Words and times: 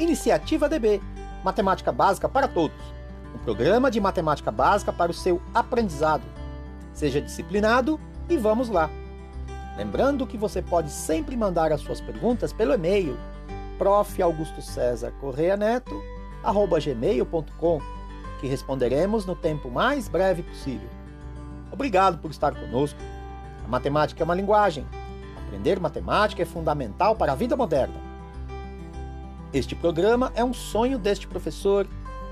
Iniciativa 0.00 0.68
DB 0.68 1.00
Matemática 1.44 1.92
Básica 1.92 2.28
para 2.28 2.48
Todos 2.48 3.00
um 3.34 3.38
programa 3.38 3.90
de 3.90 4.00
matemática 4.00 4.50
básica 4.50 4.92
para 4.92 5.10
o 5.10 5.14
seu 5.14 5.40
aprendizado. 5.54 6.22
Seja 6.92 7.20
disciplinado 7.20 8.00
e 8.28 8.36
vamos 8.36 8.68
lá! 8.68 8.90
Lembrando 9.76 10.26
que 10.26 10.36
você 10.36 10.60
pode 10.60 10.90
sempre 10.90 11.36
mandar 11.36 11.72
as 11.72 11.80
suas 11.80 12.00
perguntas 12.00 12.52
pelo 12.52 12.74
e-mail 12.74 13.16
prof. 13.78 14.20
Augusto 14.20 14.60
César 14.60 15.12
Correia 15.20 15.56
Neto, 15.56 16.02
arroba 16.42 16.78
gmail.com, 16.78 17.80
que 18.40 18.46
responderemos 18.46 19.24
no 19.24 19.34
tempo 19.34 19.70
mais 19.70 20.08
breve 20.08 20.42
possível. 20.42 20.88
Obrigado 21.72 22.18
por 22.18 22.30
estar 22.30 22.54
conosco. 22.54 22.98
A 23.64 23.68
matemática 23.68 24.22
é 24.22 24.24
uma 24.24 24.34
linguagem. 24.34 24.84
Aprender 25.46 25.80
matemática 25.80 26.42
é 26.42 26.46
fundamental 26.46 27.14
para 27.14 27.32
a 27.32 27.36
vida 27.36 27.56
moderna. 27.56 28.09
Este 29.52 29.74
programa 29.74 30.30
é 30.36 30.44
um 30.44 30.54
sonho 30.54 30.96
deste 30.96 31.26
professor, 31.26 31.84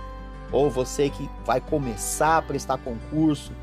ou 0.51 0.69
você 0.69 1.09
que 1.09 1.29
vai 1.45 1.61
começar 1.61 2.37
a 2.37 2.41
prestar 2.41 2.77
concurso, 2.77 3.53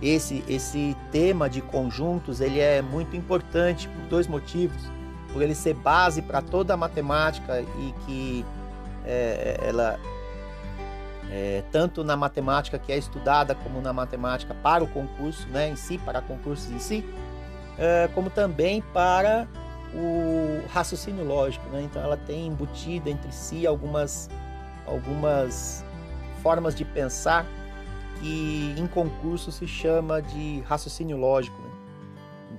esse 0.00 0.42
esse 0.48 0.96
tema 1.12 1.50
de 1.50 1.60
conjuntos 1.60 2.40
ele 2.40 2.58
é 2.58 2.80
muito 2.80 3.14
importante 3.14 3.88
por 3.88 4.08
dois 4.08 4.26
motivos. 4.26 4.90
Por 5.32 5.42
ele 5.42 5.54
ser 5.54 5.74
base 5.74 6.22
para 6.22 6.40
toda 6.40 6.74
a 6.74 6.76
matemática 6.76 7.60
e 7.60 7.94
que 8.06 8.44
é, 9.04 9.58
ela 9.62 10.00
é, 11.30 11.62
tanto 11.70 12.02
na 12.02 12.16
matemática 12.16 12.78
que 12.78 12.92
é 12.92 12.98
estudada 12.98 13.54
como 13.54 13.80
na 13.80 13.92
matemática 13.92 14.54
para 14.54 14.82
o 14.82 14.86
concurso, 14.86 15.46
né, 15.48 15.68
em 15.68 15.76
si, 15.76 15.98
para 15.98 16.20
concursos 16.20 16.70
em 16.70 16.78
si, 16.78 17.04
é, 17.78 18.08
como 18.14 18.30
também 18.30 18.82
para 18.92 19.46
o 19.94 20.62
raciocínio 20.68 21.24
lógico, 21.24 21.68
né? 21.70 21.82
Então 21.82 22.00
ela 22.00 22.16
tem 22.16 22.46
embutida 22.46 23.10
entre 23.10 23.32
si 23.32 23.66
algumas 23.66 24.28
algumas 24.86 25.84
formas 26.42 26.74
de 26.74 26.84
pensar 26.84 27.46
que 28.20 28.74
em 28.76 28.86
concurso 28.86 29.50
se 29.50 29.66
chama 29.66 30.20
de 30.20 30.60
raciocínio 30.66 31.16
lógico. 31.16 31.60
Né? 31.60 31.70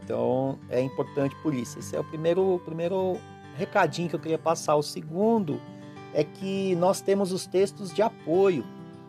Então 0.02 0.58
é 0.70 0.82
importante 0.82 1.36
por 1.42 1.54
isso. 1.54 1.80
Esse 1.80 1.96
é 1.96 2.00
o 2.00 2.04
primeiro, 2.04 2.56
o 2.56 2.60
primeiro 2.60 3.18
recadinho 3.56 4.10
que 4.10 4.16
eu 4.16 4.20
queria 4.20 4.38
passar. 4.38 4.76
O 4.76 4.82
segundo 4.82 5.60
é 6.14 6.24
que 6.24 6.76
nós 6.76 7.02
temos 7.02 7.32
os 7.32 7.46
textos 7.46 7.94
de 7.94 8.02
apoio. 8.02 8.66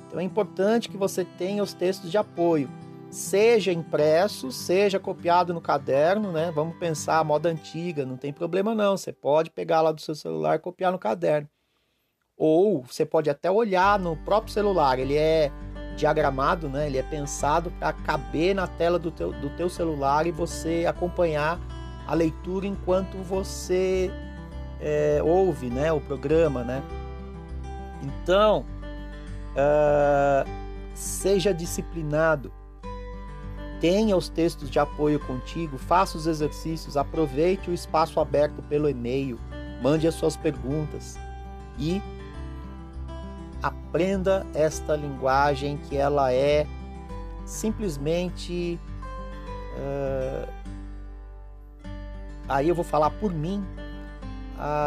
Então 0.07 0.21
é 0.21 0.23
importante 0.23 0.89
que 0.89 0.97
você 0.97 1.25
tenha 1.25 1.63
os 1.63 1.73
textos 1.73 2.11
de 2.11 2.19
apoio, 2.19 2.69
seja 3.11 3.73
impresso, 3.73 4.51
seja 4.53 4.99
copiado 4.99 5.53
no 5.55 5.61
caderno, 5.61 6.33
né? 6.33 6.51
Vamos 6.55 6.77
pensar 6.79 7.19
a 7.19 7.25
moda 7.25 7.49
antiga, 7.49 8.05
não 8.05 8.17
tem 8.17 8.33
problema 8.33 8.75
não. 8.75 8.97
Você 8.97 9.13
pode 9.13 9.51
pegar 9.51 9.81
lá 9.81 9.93
do 9.93 10.01
seu 10.01 10.15
celular 10.15 10.57
e 10.57 10.59
copiar 10.59 10.93
no 10.93 10.99
caderno. 10.99 11.49
Ou 12.37 12.83
você 12.83 13.05
pode 13.05 13.31
até 13.31 13.51
olhar 13.51 13.99
no 13.99 14.17
próprio 14.17 14.53
celular, 14.53 14.99
ele 14.99 15.17
é 15.17 15.51
diagramado, 15.97 16.69
né? 16.69 16.87
Ele 16.87 16.99
é 16.99 17.03
pensado 17.03 17.71
para 17.79 17.93
caber 17.93 18.55
na 18.55 18.67
tela 18.67 18.99
do 18.99 19.11
teu, 19.11 19.33
do 19.33 19.51
teu 19.51 19.69
celular 19.69 20.27
e 20.27 20.31
você 20.31 20.87
acompanhar 20.87 21.61
a 22.07 22.15
leitura 22.15 22.67
enquanto 22.67 23.19
você 23.19 24.11
é, 24.83 25.23
ouve 25.23 25.71
né, 25.71 25.93
o 25.93 26.01
programa, 26.01 26.65
né? 26.65 26.83
Então, 28.03 28.67
uh, 29.53 30.49
seja 30.93 31.55
disciplinado, 31.55 32.53
tenha 33.81 34.17
os 34.17 34.29
textos 34.29 34.69
de 34.69 34.81
apoio 34.81 35.21
contigo, 35.21 35.79
faça 35.79 36.19
os 36.19 36.27
exercícios, 36.27 36.97
aproveite 36.97 37.71
o 37.71 37.73
espaço 37.73 38.19
aberto 38.19 38.61
pelo 38.63 38.89
e-mail, 38.89 39.39
mande 39.81 40.07
as 40.09 40.15
suas 40.15 40.37
perguntas 40.37 41.17
e 41.79 42.03
aprenda 43.63 44.45
esta 44.53 44.97
linguagem 44.97 45.77
que 45.89 45.97
ela 45.97 46.33
é 46.33 46.67
simplesmente 47.45 48.81
uh, 49.77 50.49
aí 52.49 52.69
eu 52.69 52.75
vou 52.75 52.85
falar 52.85 53.11
por 53.11 53.33
mim 53.33 53.65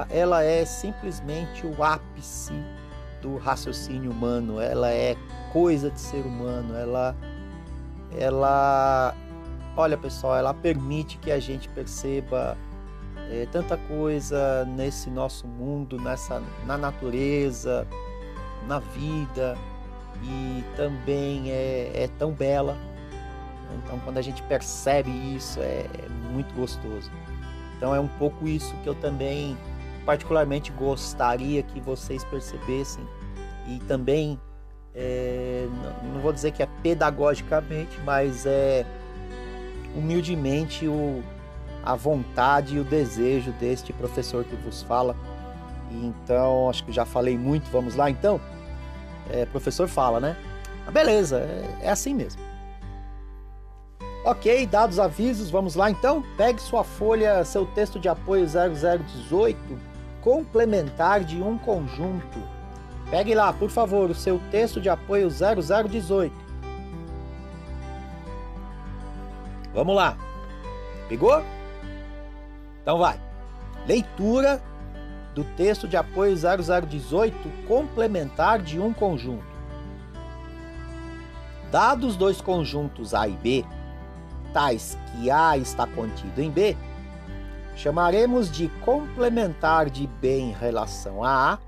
ela 0.09 0.43
é 0.43 0.65
simplesmente 0.65 1.65
o 1.65 1.83
ápice 1.83 2.53
do 3.21 3.37
raciocínio 3.37 4.11
humano, 4.11 4.59
ela 4.59 4.91
é 4.91 5.15
coisa 5.51 5.89
de 5.89 5.99
ser 5.99 6.25
humano, 6.25 6.75
ela 6.75 7.15
ela 8.17 9.13
olha 9.75 9.97
pessoal, 9.97 10.35
ela 10.37 10.53
permite 10.53 11.17
que 11.17 11.31
a 11.31 11.39
gente 11.39 11.67
perceba 11.69 12.57
é, 13.29 13.47
tanta 13.51 13.75
coisa 13.75 14.63
nesse 14.65 15.09
nosso 15.09 15.47
mundo, 15.47 15.99
nessa 15.99 16.41
na 16.65 16.77
natureza, 16.77 17.87
na 18.67 18.79
vida 18.79 19.57
e 20.23 20.63
também 20.75 21.51
é, 21.51 21.91
é 22.03 22.09
tão 22.17 22.31
bela. 22.31 22.77
Então 23.83 23.99
quando 23.99 24.17
a 24.17 24.21
gente 24.21 24.41
percebe 24.43 25.09
isso 25.35 25.59
é, 25.59 25.85
é 25.99 26.09
muito 26.31 26.53
gostoso. 26.53 27.11
Então 27.77 27.93
é 27.93 27.99
um 27.99 28.07
pouco 28.07 28.47
isso 28.47 28.73
que 28.83 28.87
eu 28.87 28.95
também 28.95 29.57
particularmente 30.05 30.71
gostaria 30.71 31.63
que 31.63 31.79
vocês 31.79 32.23
percebessem 32.23 33.03
e 33.67 33.79
também 33.87 34.39
é, 34.93 35.67
não 36.13 36.21
vou 36.21 36.31
dizer 36.31 36.51
que 36.51 36.63
é 36.63 36.69
pedagogicamente, 36.81 37.99
mas 38.05 38.45
é 38.45 38.85
humildemente 39.95 40.87
o, 40.87 41.21
a 41.83 41.95
vontade 41.95 42.77
e 42.77 42.79
o 42.79 42.83
desejo 42.83 43.51
deste 43.53 43.91
professor 43.91 44.45
que 44.45 44.55
vos 44.55 44.81
fala. 44.83 45.15
Então, 45.91 46.69
acho 46.69 46.83
que 46.85 46.91
já 46.91 47.05
falei 47.05 47.37
muito, 47.37 47.69
vamos 47.71 47.95
lá 47.95 48.09
então? 48.09 48.39
É, 49.29 49.45
professor 49.45 49.87
fala, 49.87 50.19
né? 50.19 50.37
Ah, 50.87 50.91
beleza, 50.91 51.39
é, 51.39 51.87
é 51.87 51.89
assim 51.89 52.13
mesmo. 52.13 52.41
Ok, 54.27 54.65
dados 54.65 54.97
avisos, 54.97 55.51
vamos 55.51 55.75
lá 55.75 55.91
então? 55.91 56.23
Pegue 56.35 56.59
sua 56.59 56.83
folha, 56.83 57.45
seu 57.45 57.63
texto 57.63 57.99
de 57.99 58.09
apoio 58.09 58.43
0018, 58.47 59.55
complementar 60.19 61.23
de 61.23 61.39
um 61.43 61.59
conjunto. 61.59 62.39
Pegue 63.11 63.35
lá, 63.35 63.53
por 63.53 63.69
favor, 63.69 64.09
o 64.09 64.15
seu 64.15 64.41
texto 64.49 64.81
de 64.81 64.89
apoio 64.89 65.29
0018. 65.29 66.33
Vamos 69.75 69.95
lá. 69.95 70.17
Pegou? 71.07 71.43
Então 72.81 72.97
vai. 72.97 73.21
Leitura 73.85 74.59
do 75.35 75.43
texto 75.55 75.87
de 75.87 75.97
apoio 75.97 76.35
0018, 76.35 77.37
complementar 77.67 78.57
de 78.57 78.79
um 78.79 78.91
conjunto. 78.91 79.45
Dados 81.71 82.17
dois 82.17 82.41
conjuntos 82.41 83.13
A 83.13 83.27
e 83.27 83.33
B, 83.33 83.63
que 85.11 85.29
A 85.29 85.57
está 85.57 85.85
contido 85.85 86.41
em 86.41 86.49
B, 86.49 86.77
chamaremos 87.75 88.49
de 88.49 88.69
complementar 88.85 89.89
de 89.89 90.07
B 90.07 90.39
em 90.39 90.51
relação 90.53 91.23
a 91.23 91.53
A 91.53 91.59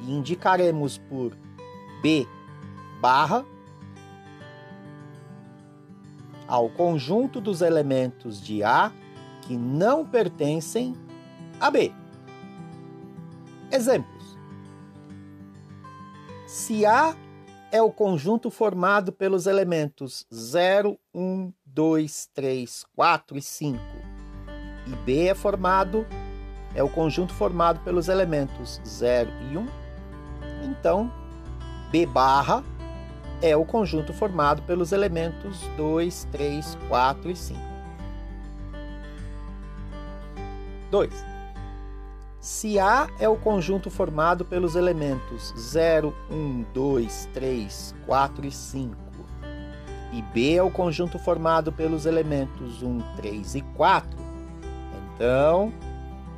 e 0.00 0.12
indicaremos 0.12 0.98
por 0.98 1.36
B 2.02 2.26
barra 3.00 3.44
ao 6.48 6.68
conjunto 6.68 7.40
dos 7.40 7.62
elementos 7.62 8.42
de 8.42 8.64
A 8.64 8.90
que 9.42 9.56
não 9.56 10.04
pertencem 10.04 10.96
a 11.60 11.70
B. 11.70 11.92
Exemplos. 13.70 14.36
Se 16.48 16.84
A 16.84 17.14
é 17.70 17.80
o 17.80 17.92
conjunto 17.92 18.50
formado 18.50 19.12
pelos 19.12 19.46
elementos 19.46 20.26
0, 20.32 20.98
1, 21.14 21.52
2, 21.78 22.30
3, 22.34 22.86
4 22.96 23.38
e 23.38 23.40
5, 23.40 23.78
e 24.84 24.96
B 25.04 25.28
é 25.28 25.34
formado 25.34 26.04
é 26.74 26.82
o 26.82 26.88
conjunto 26.88 27.32
formado 27.32 27.78
pelos 27.84 28.08
elementos 28.08 28.80
0 28.84 29.30
e 29.48 29.56
1, 29.56 29.68
então 30.64 31.08
B 31.92 32.04
barra 32.04 32.64
é 33.40 33.56
o 33.56 33.64
conjunto 33.64 34.12
formado 34.12 34.60
pelos 34.62 34.90
elementos 34.90 35.60
2, 35.76 36.26
3, 36.32 36.76
4 36.88 37.30
e 37.30 37.36
5. 37.36 37.60
2. 40.90 41.24
Se 42.40 42.80
A 42.80 43.06
é 43.20 43.28
o 43.28 43.36
conjunto 43.36 43.88
formado 43.88 44.44
pelos 44.44 44.74
elementos 44.74 45.54
0, 45.56 46.12
1, 46.28 46.64
2, 46.74 47.28
3, 47.32 47.94
4 48.04 48.46
e 48.46 48.50
5, 48.50 49.07
e 50.12 50.22
B 50.22 50.54
é 50.54 50.62
o 50.62 50.70
conjunto 50.70 51.18
formado 51.18 51.72
pelos 51.72 52.06
elementos 52.06 52.82
1, 52.82 53.00
3 53.16 53.54
e 53.56 53.60
4, 53.60 54.18
então 55.14 55.72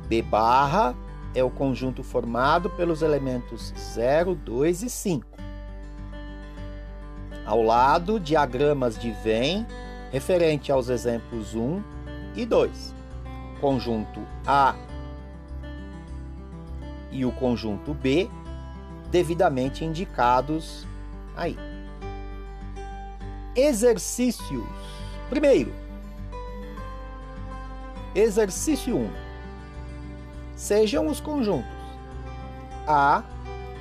B 0.07 0.21
barra 0.21 0.95
é 1.33 1.43
o 1.43 1.49
conjunto 1.49 2.03
formado 2.03 2.69
pelos 2.71 3.01
elementos 3.01 3.73
0, 3.77 4.35
2 4.35 4.83
e 4.83 4.89
5. 4.89 5.25
Ao 7.45 7.61
lado, 7.61 8.19
diagramas 8.19 8.97
de 8.97 9.11
Venn 9.11 9.65
referente 10.11 10.71
aos 10.71 10.89
exemplos 10.89 11.55
1 11.55 11.81
e 12.35 12.45
2. 12.45 12.93
Conjunto 13.59 14.21
A 14.45 14.75
e 17.11 17.25
o 17.25 17.31
conjunto 17.31 17.93
B, 17.93 18.29
devidamente 19.09 19.83
indicados 19.83 20.87
aí. 21.35 21.57
Exercícios. 23.55 24.63
Primeiro, 25.29 25.73
exercício 28.15 28.95
1. 28.97 29.09
Sejam 30.55 31.07
os 31.07 31.19
conjuntos 31.19 31.69
A 32.87 33.23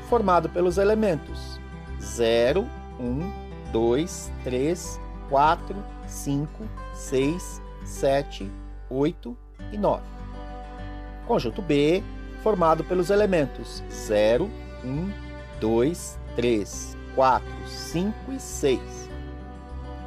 formado 0.09 0.49
pelos 0.49 0.79
elementos 0.79 1.61
0, 2.01 2.67
1, 2.99 3.33
2, 3.71 4.33
3, 4.43 5.01
4, 5.29 5.77
5, 6.07 6.69
6, 6.93 7.63
7, 7.85 8.51
8 8.89 9.37
e 9.73 9.79
9. 9.79 10.03
Conjunto 11.27 11.63
B 11.63 12.03
formado 12.43 12.83
pelos 12.83 13.11
elementos 13.11 13.85
0, 13.89 14.51
1, 14.85 15.13
2, 15.61 16.19
3, 16.35 16.97
4, 17.15 17.49
5 17.67 18.33
e 18.33 18.41
6. 18.41 19.10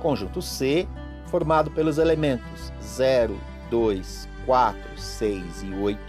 Conjunto 0.04 0.40
C, 0.40 0.88
formado 1.26 1.72
pelos 1.72 1.98
elementos 1.98 2.72
0, 2.80 3.36
2, 3.72 4.30
4, 4.46 4.82
6 4.96 5.64
e 5.64 5.74
8. 5.74 6.00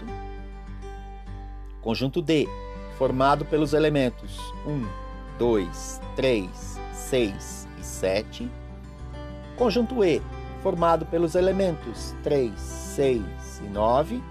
Conjunto 1.81 2.21
D, 2.21 2.47
formado 2.95 3.45
pelos 3.45 3.73
elementos 3.73 4.37
1, 4.67 4.87
2, 5.39 6.01
3, 6.15 6.79
6 6.93 7.67
e 7.79 7.83
7. 7.83 8.51
Conjunto 9.57 10.03
E, 10.03 10.21
formado 10.61 11.07
pelos 11.07 11.33
elementos 11.33 12.13
3, 12.21 12.51
6 12.59 13.23
e 13.63 13.67
9 13.69 14.21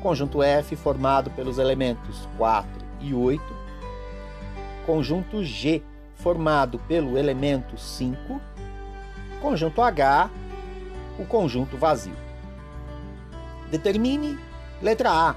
Conjunto 0.00 0.42
F 0.42 0.76
formado 0.76 1.30
pelos 1.30 1.58
elementos 1.58 2.28
4 2.36 2.70
e 3.00 3.12
8. 3.12 3.42
Conjunto 4.86 5.42
G 5.42 5.82
formado 6.14 6.78
pelo 6.80 7.18
elemento 7.18 7.76
5. 7.76 8.40
Conjunto 9.40 9.80
H, 9.80 10.30
o 11.18 11.24
conjunto 11.24 11.76
vazio. 11.76 12.16
Determine 13.70 14.38
letra 14.82 15.10
A, 15.10 15.36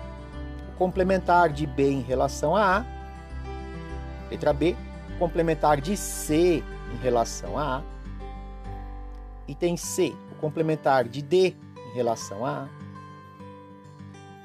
o 0.69 0.77
complementar 0.77 1.49
de 1.49 1.67
B 1.67 1.91
em 1.91 2.01
relação 2.01 2.55
a 2.55 2.77
A. 2.77 2.85
Letra 4.29 4.53
B, 4.53 4.75
o 5.15 5.19
complementar 5.19 5.81
de 5.81 5.95
C 5.97 6.63
em 6.93 6.97
relação 7.01 7.57
a 7.57 7.77
A. 7.77 7.83
Item 9.47 9.75
C, 9.75 10.15
o 10.31 10.35
complementar 10.35 11.07
de 11.07 11.21
D 11.21 11.55
em 11.89 11.93
relação 11.93 12.45
a 12.45 12.63
A. 12.63 12.67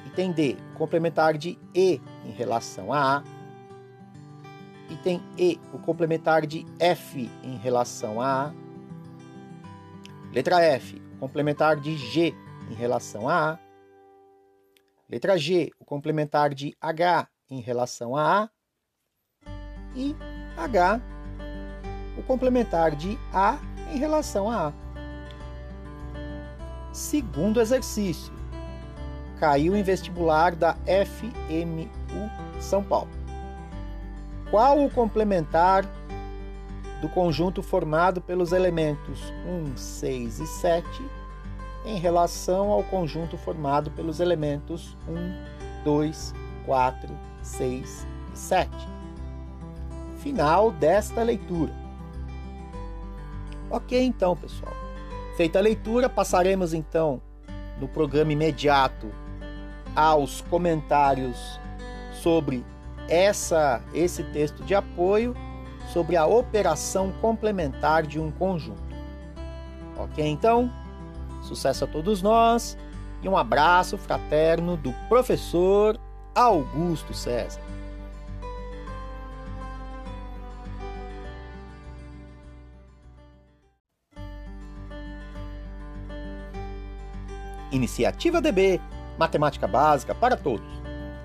Item 0.06 0.32
D, 0.32 0.56
complementar 0.74 1.38
de 1.38 1.58
E 1.74 2.00
em 2.24 2.32
relação 2.32 2.92
a 2.92 3.18
A. 3.18 3.22
Item 4.90 5.22
E, 5.38 5.60
o 5.72 5.78
complementar 5.78 6.46
de 6.46 6.66
F 6.78 7.30
em 7.42 7.56
relação 7.56 8.20
a 8.20 8.46
A. 8.46 8.65
Letra 10.36 10.60
F, 10.60 11.00
o 11.14 11.18
complementar 11.18 11.80
de 11.80 11.96
G 11.96 12.34
em 12.70 12.74
relação 12.74 13.26
a 13.26 13.52
A. 13.52 13.58
Letra 15.08 15.38
G, 15.38 15.70
o 15.80 15.84
complementar 15.86 16.52
de 16.52 16.76
H 16.78 17.26
em 17.48 17.62
relação 17.62 18.14
a 18.14 18.42
A. 18.42 18.50
E 19.94 20.14
H, 20.54 21.00
o 22.18 22.22
complementar 22.22 22.94
de 22.94 23.18
A 23.32 23.58
em 23.90 23.96
relação 23.96 24.50
a 24.50 24.68
A. 24.68 24.72
Segundo 26.92 27.58
exercício, 27.58 28.30
caiu 29.40 29.74
em 29.74 29.82
vestibular 29.82 30.54
da 30.54 30.74
FMU 30.84 31.88
São 32.60 32.84
Paulo. 32.84 33.08
Qual 34.50 34.84
o 34.84 34.90
complementar 34.90 35.86
do 37.00 37.08
conjunto 37.08 37.62
formado 37.62 38.20
pelos 38.20 38.52
elementos 38.52 39.32
1, 39.46 39.76
6 39.76 40.40
e 40.40 40.46
7 40.46 40.86
em 41.84 41.98
relação 41.98 42.70
ao 42.70 42.82
conjunto 42.82 43.36
formado 43.36 43.90
pelos 43.90 44.18
elementos 44.18 44.96
1, 45.08 45.84
2, 45.84 46.34
4, 46.64 47.08
6 47.42 48.06
e 48.32 48.38
7? 48.38 48.70
Final 50.16 50.72
desta 50.72 51.22
leitura. 51.22 51.72
Ok, 53.70 54.00
então, 54.02 54.36
pessoal. 54.36 54.72
Feita 55.36 55.58
a 55.58 55.62
leitura, 55.62 56.08
passaremos 56.08 56.72
então 56.72 57.20
no 57.78 57.86
programa 57.86 58.32
imediato 58.32 59.08
aos 59.94 60.40
comentários 60.42 61.60
sobre 62.12 62.64
essa 63.08 63.82
esse 63.94 64.24
texto 64.24 64.64
de 64.64 64.74
apoio 64.74 65.34
sobre 65.92 66.16
a 66.16 66.26
operação 66.26 67.12
complementar 67.20 68.04
de 68.06 68.20
um 68.20 68.30
conjunto. 68.30 68.82
OK, 69.96 70.24
então? 70.24 70.70
Sucesso 71.42 71.84
a 71.84 71.86
todos 71.86 72.22
nós 72.22 72.76
e 73.22 73.28
um 73.28 73.36
abraço 73.36 73.96
fraterno 73.96 74.76
do 74.76 74.92
professor 75.08 75.98
Augusto 76.34 77.14
César. 77.14 77.60
Iniciativa 87.72 88.40
DB 88.40 88.80
Matemática 89.18 89.66
Básica 89.66 90.14
para 90.14 90.36
Todos. 90.36 90.66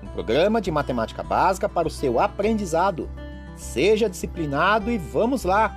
Um 0.02 0.08
programa 0.08 0.60
de 0.60 0.70
matemática 0.70 1.22
básica 1.22 1.68
para 1.68 1.86
o 1.86 1.90
seu 1.90 2.18
aprendizado. 2.18 3.08
Seja 3.56 4.08
disciplinado 4.08 4.90
e 4.90 4.98
vamos 4.98 5.44
lá! 5.44 5.76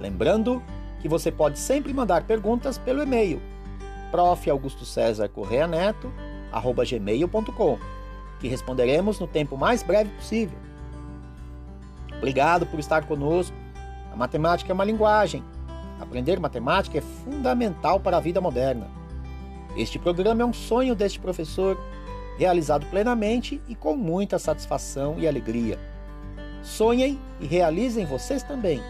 Lembrando 0.00 0.62
que 1.00 1.08
você 1.08 1.30
pode 1.30 1.58
sempre 1.58 1.92
mandar 1.92 2.24
perguntas 2.24 2.78
pelo 2.78 3.02
e-mail 3.02 3.40
prof. 4.12 4.48
Augusto 4.50 4.84
César 4.84 5.28
Correia 5.30 5.66
Neto, 5.66 6.12
arroba 6.52 6.84
gmail.com, 6.84 7.78
que 8.38 8.46
responderemos 8.46 9.18
no 9.18 9.26
tempo 9.26 9.56
mais 9.56 9.82
breve 9.82 10.10
possível. 10.10 10.58
Obrigado 12.18 12.66
por 12.66 12.78
estar 12.78 13.06
conosco. 13.06 13.56
A 14.12 14.16
matemática 14.16 14.70
é 14.70 14.74
uma 14.74 14.84
linguagem. 14.84 15.42
Aprender 15.98 16.38
matemática 16.38 16.98
é 16.98 17.00
fundamental 17.00 17.98
para 17.98 18.18
a 18.18 18.20
vida 18.20 18.40
moderna. 18.40 18.88
Este 19.76 19.98
programa 19.98 20.42
é 20.42 20.44
um 20.44 20.52
sonho 20.52 20.94
deste 20.94 21.18
professor, 21.18 21.78
realizado 22.36 22.84
plenamente 22.86 23.60
e 23.66 23.74
com 23.74 23.96
muita 23.96 24.38
satisfação 24.38 25.18
e 25.18 25.26
alegria. 25.26 25.78
Sonhem 26.62 27.18
e 27.40 27.46
realizem 27.46 28.06
vocês 28.06 28.42
também. 28.42 28.80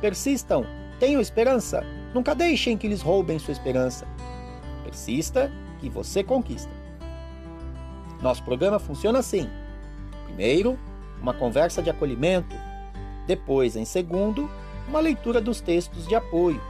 Persistam, 0.00 0.64
tenham 0.98 1.20
esperança, 1.20 1.84
nunca 2.12 2.34
deixem 2.34 2.76
que 2.76 2.88
lhes 2.88 3.02
roubem 3.02 3.38
sua 3.38 3.52
esperança. 3.52 4.06
Persista 4.84 5.50
e 5.82 5.88
você 5.88 6.24
conquista. 6.24 6.70
Nosso 8.20 8.42
programa 8.42 8.78
funciona 8.78 9.20
assim: 9.20 9.48
primeiro, 10.26 10.78
uma 11.20 11.32
conversa 11.32 11.82
de 11.82 11.90
acolhimento, 11.90 12.56
depois, 13.26 13.76
em 13.76 13.84
segundo, 13.84 14.50
uma 14.88 15.00
leitura 15.00 15.40
dos 15.40 15.60
textos 15.60 16.06
de 16.06 16.14
apoio 16.14 16.60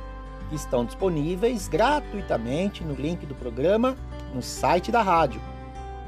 que 0.49 0.57
estão 0.57 0.85
disponíveis 0.85 1.69
gratuitamente 1.69 2.85
no 2.85 2.95
link 2.95 3.25
do 3.25 3.35
programa 3.35 3.97
no 4.35 4.43
site 4.43 4.93
da 4.93 5.01
rádio 5.01 5.41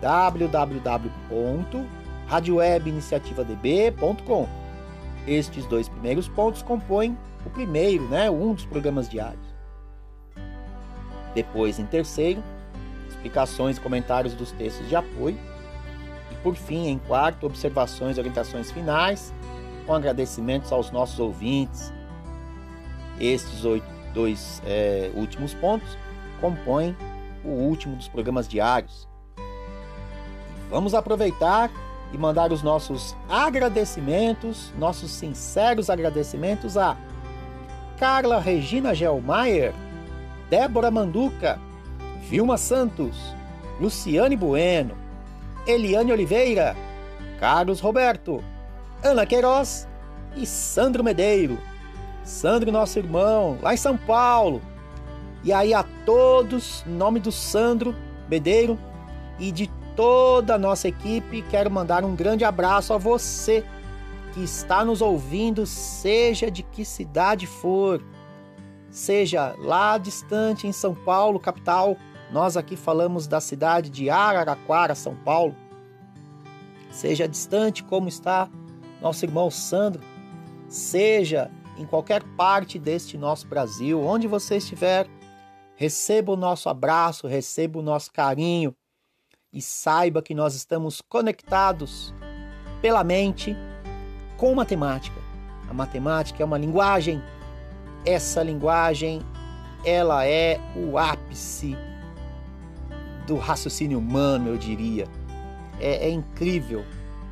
www.radiocultura.com.br 0.01 2.02
radiowebiniciativadb.com. 2.33 4.49
Estes 5.27 5.67
dois 5.67 5.87
primeiros 5.87 6.27
pontos 6.29 6.63
compõem 6.63 7.15
o 7.45 7.51
primeiro, 7.51 8.09
né, 8.09 8.31
um 8.31 8.55
dos 8.55 8.65
programas 8.65 9.07
diários. 9.09 9.53
Depois, 11.35 11.79
em 11.79 11.85
terceiro, 11.85 12.43
explicações 13.09 13.77
e 13.77 13.81
comentários 13.81 14.33
dos 14.35 14.51
textos 14.53 14.89
de 14.89 14.97
apoio. 14.97 15.39
E 16.31 16.35
por 16.37 16.55
fim, 16.55 16.87
em 16.87 16.99
quarto, 16.99 17.45
observações 17.45 18.17
e 18.17 18.21
orientações 18.21 18.71
finais, 18.71 19.35
com 19.87 19.93
agradecimentos 19.95 20.73
aos 20.73 20.91
nossos 20.91 21.21
ouvintes. 21.21 21.93
Estes 23.21 23.67
oito, 23.67 23.85
dois 24.15 24.63
é, 24.65 25.11
últimos 25.15 25.53
pontos 25.53 25.99
compõem 26.41 26.97
o 27.45 27.51
último 27.51 27.95
dos 27.95 28.09
programas 28.09 28.49
diários. 28.49 29.07
Vamos 30.71 30.95
aproveitar 30.95 31.71
e 32.13 32.19
mandar 32.19 32.53
os 32.53 32.63
nossos 32.63 33.17
agradecimentos, 33.29 34.73
nossos 34.79 35.11
sinceros 35.11 35.89
agradecimentos 35.89 36.77
a 36.77 36.97
Carla 37.99 38.39
Regina 38.39 38.95
Gelmaier, 38.95 39.73
Débora 40.51 40.91
Manduca, 40.91 41.59
Vilma 42.29 42.59
Santos, 42.59 43.17
Luciane 43.81 44.37
Bueno, 44.37 44.95
Eliane 45.67 46.13
Oliveira, 46.13 46.77
Carlos 47.39 47.81
Roberto, 47.81 48.43
Ana 49.03 49.25
Queiroz 49.25 49.89
e 50.37 50.47
Sandro 50.47 51.03
Medeiro. 51.03 51.59
Sandro, 52.25 52.71
nosso 52.71 52.99
irmão, 52.99 53.59
lá 53.61 53.75
em 53.75 53.77
São 53.77 53.97
Paulo. 53.97 54.63
E 55.43 55.53
aí 55.53 55.75
a 55.75 55.85
todos, 56.07 56.85
em 56.87 56.93
nome 56.93 57.19
do 57.19 57.33
Sandro 57.33 57.95
Medeiro 58.29 58.79
e 59.39 59.51
de 59.51 59.69
toda 59.97 60.55
a 60.55 60.59
nossa 60.59 60.89
equipe, 60.89 61.43
quero 61.51 61.71
mandar 61.71 62.05
um 62.05 62.15
grande 62.15 62.45
abraço 62.45 62.93
a 62.93 62.99
você 62.99 63.65
que 64.33 64.43
está 64.43 64.85
nos 64.85 65.03
ouvindo, 65.03 65.67
seja 65.67 66.51
de 66.51 66.63
que 66.63 66.85
cidade 66.85 67.47
for, 67.47 68.03
seja 68.91 69.55
lá 69.59 69.99
distante 69.99 70.67
em 70.67 70.73
São 70.73 70.95
Paulo, 70.95 71.39
capital. 71.39 71.97
Nós 72.31 72.57
aqui 72.57 72.77
falamos 72.77 73.27
da 73.27 73.41
cidade 73.41 73.91
de 73.91 74.09
Araraquara, 74.09 74.95
São 74.95 75.15
Paulo. 75.15 75.55
Seja 76.91 77.29
distante 77.29 77.85
como 77.85 78.09
está 78.09 78.49
nosso 79.01 79.25
irmão 79.25 79.51
Sandro, 79.51 80.03
seja 80.69 81.51
em 81.77 81.85
qualquer 81.85 82.23
parte 82.37 82.79
deste 82.79 83.19
nosso 83.19 83.47
Brasil, 83.47 84.01
onde 84.01 84.27
você 84.27 84.57
estiver, 84.57 85.07
receba 85.75 86.33
o 86.33 86.37
nosso 86.37 86.69
abraço, 86.69 87.27
receba 87.27 87.79
o 87.79 87.83
nosso 87.83 88.13
carinho 88.13 88.75
e 89.53 89.61
saiba 89.61 90.23
que 90.23 90.35
nós 90.35 90.55
estamos 90.55 91.01
conectados 91.01 92.15
pela 92.81 93.05
mente 93.05 93.57
com 94.37 94.55
matemática. 94.55 95.21
A 95.69 95.75
matemática 95.75 96.43
é 96.43 96.47
uma 96.47 96.59
linguagem. 96.59 97.23
Essa 98.05 98.43
linguagem, 98.43 99.21
ela 99.85 100.27
é 100.27 100.59
o 100.75 100.97
ápice 100.97 101.77
do 103.27 103.37
raciocínio 103.37 103.99
humano, 103.99 104.49
eu 104.49 104.57
diria. 104.57 105.07
É, 105.79 106.09
é 106.09 106.11
incrível, 106.11 106.85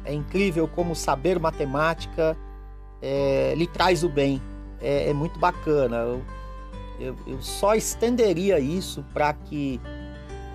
é 0.05 0.13
incrível 0.13 0.69
como 0.69 0.95
saber 0.95 1.39
matemática 1.39 2.37
é, 3.03 3.55
lhe 3.57 3.67
traz 3.67 4.05
o 4.05 4.09
bem. 4.09 4.41
É, 4.81 5.11
é 5.11 5.15
muito 5.15 5.39
bacana. 5.39 5.97
Eu, 5.97 6.23
eu, 6.99 7.17
eu, 7.27 7.43
só 7.43 7.75
estenderia 7.75 8.59
isso 8.59 9.05
para 9.13 9.33
que 9.33 9.81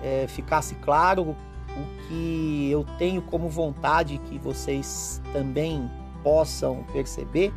é, 0.02 0.26
ficasse 0.28 0.74
claro 0.76 1.36
o 1.76 2.08
que 2.08 2.70
eu 2.70 2.84
tenho 2.98 3.20
como 3.22 3.48
vontade 3.48 4.18
que 4.18 4.38
vocês 4.38 5.20
também 5.32 5.90
possam 6.22 6.84
perceber 6.92 7.52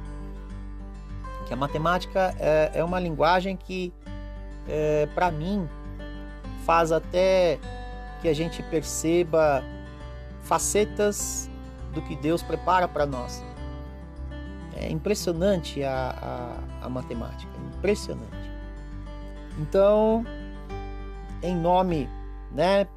que 1.49 1.53
a 1.53 1.57
matemática 1.57 2.35
é, 2.39 2.71
é 2.75 2.83
uma 2.83 2.99
linguagem 2.99 3.57
que, 3.57 3.91
é, 4.67 5.07
para 5.15 5.31
mim, 5.31 5.67
faz 6.63 6.91
até 6.91 7.57
que 8.21 8.27
a 8.27 8.35
gente 8.35 8.61
perceba 8.63 9.63
facetas 10.43 11.49
do 11.91 12.03
que 12.03 12.15
Deus 12.15 12.43
prepara 12.43 12.87
para 12.87 13.07
nós. 13.07 13.43
É 14.75 14.91
impressionante 14.91 15.83
a, 15.83 16.59
a, 16.81 16.85
a 16.85 16.89
matemática, 16.89 17.51
impressionante. 17.75 18.51
Então, 19.57 20.23
em 21.41 21.55
nome 21.55 22.07
né, 22.51 22.87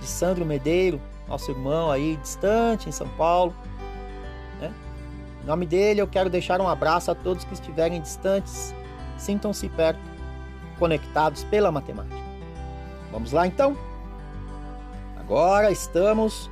de 0.00 0.06
Sandro 0.06 0.44
Medeiro, 0.44 1.00
nosso 1.28 1.50
irmão 1.50 1.90
aí 1.90 2.16
distante 2.16 2.88
em 2.88 2.92
São 2.92 3.08
Paulo. 3.10 3.54
Né? 4.60 4.72
Em 5.42 5.46
nome 5.46 5.66
dele, 5.66 6.00
eu 6.00 6.08
quero 6.08 6.30
deixar 6.30 6.60
um 6.60 6.68
abraço 6.68 7.10
a 7.10 7.14
todos 7.14 7.44
que 7.44 7.54
estiverem 7.54 8.00
distantes. 8.00 8.74
Sintam-se 9.18 9.68
perto, 9.68 10.00
conectados 10.78 11.44
pela 11.44 11.70
matemática. 11.70 12.16
Vamos 13.12 13.32
lá 13.32 13.46
então? 13.46 13.76
Agora 15.18 15.70
estamos 15.70 16.50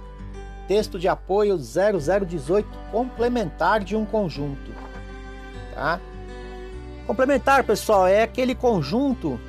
texto 0.68 0.98
de 0.98 1.08
apoio 1.08 1.56
0018 1.56 2.68
complementar 2.92 3.82
de 3.82 3.96
um 3.96 4.04
conjunto, 4.04 4.70
tá? 5.74 5.98
Complementar, 7.06 7.64
pessoal, 7.64 8.06
é 8.06 8.22
aquele 8.22 8.54
conjunto 8.54 9.40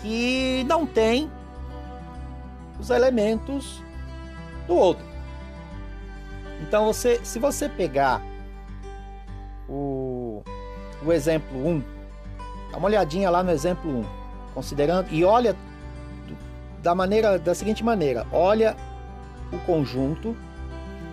que 0.00 0.64
não 0.66 0.86
tem 0.86 1.30
os 2.78 2.90
elementos 2.90 3.82
do 4.66 4.74
outro. 4.74 5.04
Então, 6.62 6.84
você, 6.86 7.20
se 7.22 7.38
você 7.38 7.68
pegar 7.68 8.22
o, 9.68 10.42
o 11.04 11.12
exemplo 11.12 11.66
1, 11.66 11.82
dá 12.72 12.78
uma 12.78 12.88
olhadinha 12.88 13.30
lá 13.30 13.42
no 13.42 13.50
exemplo 13.50 13.90
1, 14.00 14.04
considerando 14.54 15.08
e 15.10 15.24
olha 15.24 15.54
da 16.82 16.94
maneira 16.94 17.38
da 17.38 17.54
seguinte 17.54 17.82
maneira, 17.84 18.26
olha 18.30 18.76
o 19.52 19.58
conjunto 19.58 20.36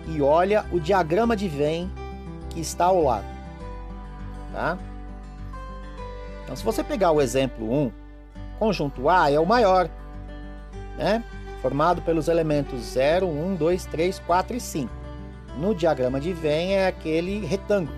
e 0.06 0.20
olha 0.22 0.64
o 0.70 0.78
diagrama 0.78 1.36
de 1.36 1.48
Venn 1.48 1.88
que 2.50 2.60
está 2.60 2.86
ao 2.86 3.02
lado, 3.02 3.26
tá? 4.52 4.78
Então, 6.44 6.54
se 6.54 6.64
você 6.64 6.84
pegar 6.84 7.10
o 7.10 7.20
exemplo 7.20 7.72
1, 7.72 7.92
conjunto 8.58 9.08
A 9.08 9.30
é 9.30 9.40
o 9.40 9.46
maior, 9.46 9.88
né? 10.96 11.24
Formado 11.64 12.02
pelos 12.02 12.28
elementos 12.28 12.78
0, 12.82 13.26
1, 13.26 13.54
2, 13.54 13.86
3, 13.86 14.18
4 14.18 14.54
e 14.54 14.60
5. 14.60 14.92
No 15.56 15.74
diagrama 15.74 16.20
de 16.20 16.30
Venn 16.30 16.72
é 16.72 16.86
aquele 16.86 17.38
retângulo, 17.46 17.96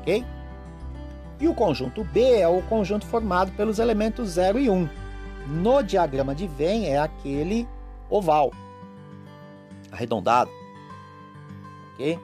ok? 0.00 0.24
E 1.38 1.46
o 1.46 1.52
conjunto 1.52 2.02
B 2.04 2.38
é 2.38 2.48
o 2.48 2.62
conjunto 2.62 3.04
formado 3.04 3.52
pelos 3.52 3.78
elementos 3.78 4.30
0 4.30 4.58
e 4.58 4.70
1. 4.70 4.88
No 5.46 5.82
diagrama 5.82 6.34
de 6.34 6.46
Venn 6.46 6.86
é 6.86 6.96
aquele 6.96 7.68
oval, 8.08 8.50
arredondado, 9.92 10.50
ok? 11.92 12.18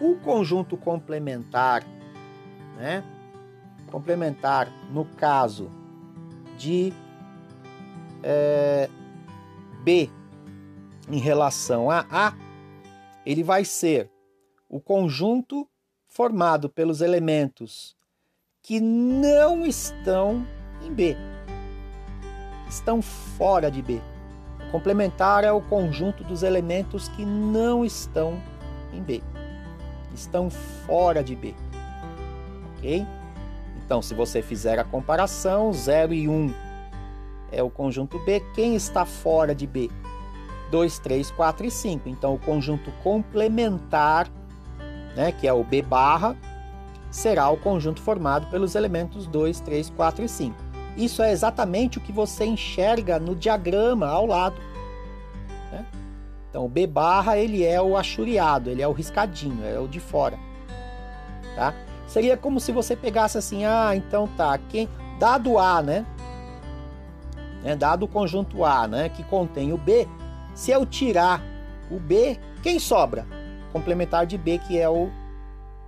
O 0.00 0.16
conjunto 0.16 0.76
complementar, 0.76 1.84
né? 2.76 3.04
Complementar 3.92 4.66
no 4.90 5.04
caso 5.04 5.70
de 6.58 6.92
é, 8.24 8.90
B 9.82 10.10
em 11.08 11.18
relação 11.18 11.90
a 11.90 12.06
A, 12.10 12.34
ele 13.24 13.42
vai 13.42 13.64
ser 13.64 14.10
o 14.68 14.80
conjunto 14.80 15.68
formado 16.06 16.68
pelos 16.68 17.00
elementos 17.00 17.96
que 18.62 18.80
não 18.80 19.64
estão 19.64 20.46
em 20.82 20.92
B, 20.92 21.16
estão 22.68 23.00
fora 23.02 23.70
de 23.70 23.82
B. 23.82 24.00
O 24.68 24.70
complementar 24.70 25.42
é 25.44 25.50
o 25.50 25.60
conjunto 25.60 26.22
dos 26.22 26.42
elementos 26.42 27.08
que 27.08 27.24
não 27.24 27.84
estão 27.84 28.40
em 28.92 29.02
B, 29.02 29.22
estão 30.14 30.50
fora 30.50 31.24
de 31.24 31.34
B. 31.34 31.54
Ok? 32.76 33.06
Então, 33.84 34.00
se 34.00 34.14
você 34.14 34.40
fizer 34.40 34.78
a 34.78 34.84
comparação, 34.84 35.72
0 35.72 36.14
e 36.14 36.28
1 36.28 36.32
um 36.32 36.69
é 37.52 37.62
o 37.62 37.70
conjunto 37.70 38.18
B. 38.20 38.40
Quem 38.54 38.74
está 38.74 39.04
fora 39.04 39.54
de 39.54 39.66
B? 39.66 39.90
2, 40.70 40.98
3, 40.98 41.30
4 41.30 41.66
e 41.66 41.70
5. 41.70 42.08
Então, 42.08 42.34
o 42.34 42.38
conjunto 42.38 42.90
complementar, 43.02 44.28
né, 45.16 45.32
que 45.32 45.46
é 45.46 45.52
o 45.52 45.64
B 45.64 45.82
barra, 45.82 46.36
será 47.10 47.48
o 47.50 47.56
conjunto 47.56 48.00
formado 48.00 48.46
pelos 48.46 48.74
elementos 48.74 49.26
2, 49.26 49.60
3, 49.60 49.90
4 49.90 50.24
e 50.24 50.28
5. 50.28 50.56
Isso 50.96 51.22
é 51.22 51.32
exatamente 51.32 51.98
o 51.98 52.00
que 52.00 52.12
você 52.12 52.44
enxerga 52.44 53.18
no 53.18 53.34
diagrama 53.34 54.06
ao 54.06 54.26
lado. 54.26 54.60
Né? 55.72 55.84
Então, 56.48 56.64
o 56.64 56.68
B 56.68 56.86
barra 56.86 57.36
ele 57.36 57.64
é 57.64 57.80
o 57.80 57.96
achuriado, 57.96 58.70
ele 58.70 58.82
é 58.82 58.88
o 58.88 58.92
riscadinho, 58.92 59.64
é 59.64 59.78
o 59.78 59.88
de 59.88 59.98
fora. 59.98 60.38
Tá? 61.56 61.74
Seria 62.06 62.36
como 62.36 62.58
se 62.60 62.72
você 62.72 62.96
pegasse 62.96 63.38
assim, 63.38 63.64
ah, 63.64 63.94
então 63.94 64.28
tá, 64.36 64.58
quem 64.68 64.88
dado 65.18 65.58
A, 65.58 65.80
né? 65.82 66.04
Né, 67.62 67.76
dado 67.76 68.04
o 68.04 68.08
conjunto 68.08 68.64
A, 68.64 68.86
né, 68.86 69.08
que 69.08 69.22
contém 69.24 69.72
o 69.72 69.78
B, 69.78 70.06
se 70.54 70.70
eu 70.70 70.84
tirar 70.84 71.42
o 71.90 71.98
B, 71.98 72.38
quem 72.62 72.78
sobra? 72.78 73.26
Complementar 73.72 74.26
de 74.26 74.36
B, 74.36 74.58
que 74.58 74.78
é 74.78 74.88
o, 74.88 75.10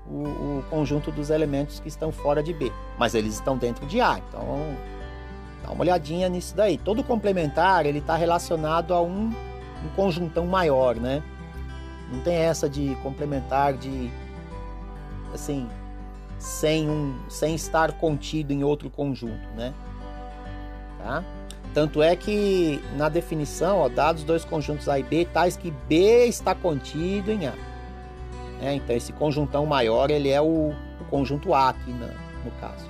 o, 0.06 0.12
o, 0.12 0.64
conjunto 0.70 1.10
dos 1.10 1.30
elementos 1.30 1.80
que 1.80 1.88
estão 1.88 2.12
fora 2.12 2.42
de 2.42 2.52
B. 2.52 2.72
Mas 2.98 3.14
eles 3.14 3.34
estão 3.34 3.56
dentro 3.56 3.86
de 3.86 4.00
A, 4.00 4.18
então 4.18 4.76
dá 5.62 5.70
uma 5.70 5.82
olhadinha 5.82 6.28
nisso 6.28 6.56
daí. 6.56 6.78
Todo 6.78 7.02
complementar 7.02 7.86
ele 7.86 7.98
está 7.98 8.16
relacionado 8.16 8.94
a 8.94 9.00
um, 9.00 9.26
um 9.28 9.88
conjuntão 9.96 10.46
maior, 10.46 10.96
né? 10.96 11.22
Não 12.12 12.20
tem 12.20 12.34
essa 12.34 12.68
de 12.68 12.94
complementar 12.96 13.74
de 13.74 14.10
assim 15.32 15.68
sem 16.38 16.88
um 16.88 17.14
sem 17.28 17.54
estar 17.54 17.92
contido 17.92 18.52
em 18.52 18.62
outro 18.62 18.90
conjunto, 18.90 19.48
né? 19.56 19.72
Tá? 20.98 21.24
Tanto 21.74 22.02
é 22.02 22.14
que 22.14 22.82
na 22.96 23.08
definição, 23.08 23.78
ó, 23.78 23.88
dados 23.88 24.24
dois 24.24 24.44
conjuntos 24.44 24.88
A 24.88 24.98
e 24.98 25.02
B, 25.02 25.24
tais 25.24 25.56
que 25.56 25.70
B 25.70 26.26
está 26.26 26.54
contido 26.54 27.30
em 27.30 27.46
A. 27.46 27.54
É, 28.60 28.74
então 28.74 28.94
esse 28.94 29.12
conjuntão 29.12 29.64
maior 29.64 30.10
ele 30.10 30.28
é 30.28 30.40
o, 30.40 30.72
o 31.00 31.04
conjunto 31.08 31.54
A 31.54 31.70
aqui 31.70 31.90
na, 31.90 32.08
no 32.44 32.50
caso. 32.60 32.88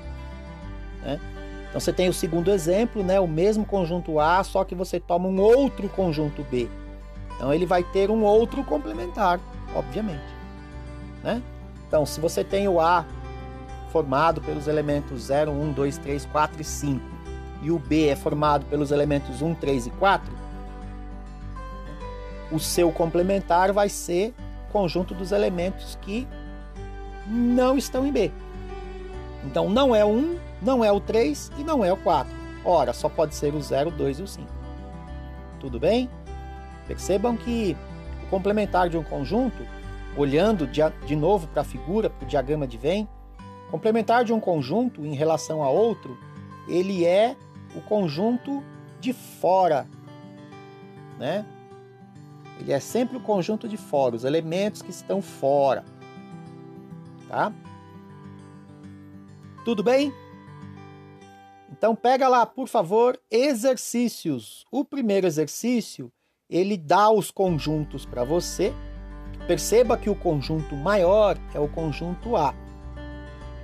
Né? 1.03 1.21
Então 1.69 1.81
você 1.81 1.93
tem 1.93 2.09
o 2.09 2.13
segundo 2.13 2.51
exemplo, 2.51 3.03
né, 3.03 3.19
o 3.21 3.27
mesmo 3.27 3.65
conjunto 3.65 4.19
A, 4.19 4.43
só 4.43 4.65
que 4.65 4.75
você 4.75 4.99
toma 4.99 5.29
um 5.29 5.41
outro 5.41 5.89
conjunto 5.89 6.43
B. 6.51 6.69
Então 7.37 7.55
ele 7.55 7.65
vai 7.65 7.85
ter 7.85 8.11
um 8.11 8.25
outro 8.25 8.65
complementar, 8.65 9.41
obviamente. 9.75 10.21
Né? 11.23 11.41
Então 11.87 12.05
se 12.05 12.21
você 12.21 12.43
tem 12.43 12.67
o 12.67 12.81
A 12.81 13.07
formado 13.91 14.41
pelos 14.41 14.67
elementos 14.67 15.23
0, 15.25 15.53
1, 15.53 15.73
2, 15.73 15.99
3, 15.99 16.27
4 16.27 16.61
e 16.61 16.65
5 16.65 17.12
e 17.63 17.71
o 17.71 17.79
B 17.79 18.09
é 18.09 18.17
formado 18.17 18.67
pelos 18.67 18.91
elementos 18.91 19.41
1, 19.41 19.55
3 19.55 19.87
e 19.87 19.91
4, 19.91 20.33
o 22.51 22.59
seu 22.59 22.93
complementar 22.93 23.73
vai 23.73 23.89
ser 23.89 24.35
conjunto 24.71 25.15
dos 25.15 25.33
elementos 25.33 25.97
que 26.03 26.27
não 27.27 27.79
estão 27.79 28.07
em 28.07 28.13
B. 28.13 28.31
Então 29.45 29.71
não 29.71 29.95
é 29.95 30.05
o 30.05 30.09
1, 30.09 30.39
não 30.61 30.85
é 30.85 30.91
o 30.93 31.01
3 31.01 31.53
e 31.59 31.65
não 31.65 31.85
é 31.85 31.93
o 31.93 31.97
4. 31.97 32.33
Ora, 32.65 32.93
só 32.93 33.09
pode 33.09 33.35
ser 33.35 33.55
o 33.55 33.61
0, 33.61 33.91
o 33.91 33.93
2 33.93 34.19
e 34.19 34.23
o 34.23 34.27
5. 34.27 34.47
Tudo 35.59 35.79
bem? 35.79 36.11
Percebam 36.87 37.37
que 37.37 37.77
o 38.25 38.27
complementar 38.29 38.89
de 38.89 38.99
um 38.99 39.03
conjunto, 39.03 39.65
olhando 40.17 40.67
de 40.67 41.17
novo 41.17 41.47
para 41.49 41.63
a 41.63 41.65
figura, 41.65 42.11
para 42.11 42.25
o 42.25 42.29
diagrama 42.29 42.67
de 42.67 42.77
Venn, 42.77 43.07
complementar 43.71 44.25
de 44.25 44.33
um 44.33 44.41
conjunto 44.41 45.05
em 45.07 45.15
relação 45.15 45.63
a 45.63 45.71
outro, 45.71 46.19
ele 46.69 47.05
é 47.05 47.37
o 47.75 47.81
conjunto 47.81 48.63
de 49.01 49.13
fora, 49.13 49.87
né? 51.19 51.45
Ele 52.61 52.73
é 52.73 52.81
sempre 52.81 53.17
o 53.17 53.21
conjunto 53.21 53.69
de 53.69 53.77
fora, 53.77 54.15
os 54.15 54.25
elementos 54.25 54.83
que 54.83 54.91
estão 54.91 55.21
fora, 55.21 55.85
tá? 57.29 57.53
Tudo 59.65 59.83
bem? 59.83 60.13
Então 61.71 61.97
pega 61.97 62.29
lá, 62.29 62.47
por 62.47 62.69
favor, 62.69 63.19
exercícios. 63.31 64.65
O 64.71 64.85
primeiro 64.85 65.27
exercício, 65.27 66.13
ele 66.49 66.77
dá 66.77 67.11
os 67.11 67.31
conjuntos 67.31 68.05
para 68.05 68.23
você. 68.23 68.73
Perceba 69.47 69.97
que 69.97 70.11
o 70.11 70.15
conjunto 70.15 70.77
maior 70.77 71.37
é 71.53 71.59
o 71.59 71.67
conjunto 71.67 72.37
A. 72.37 72.55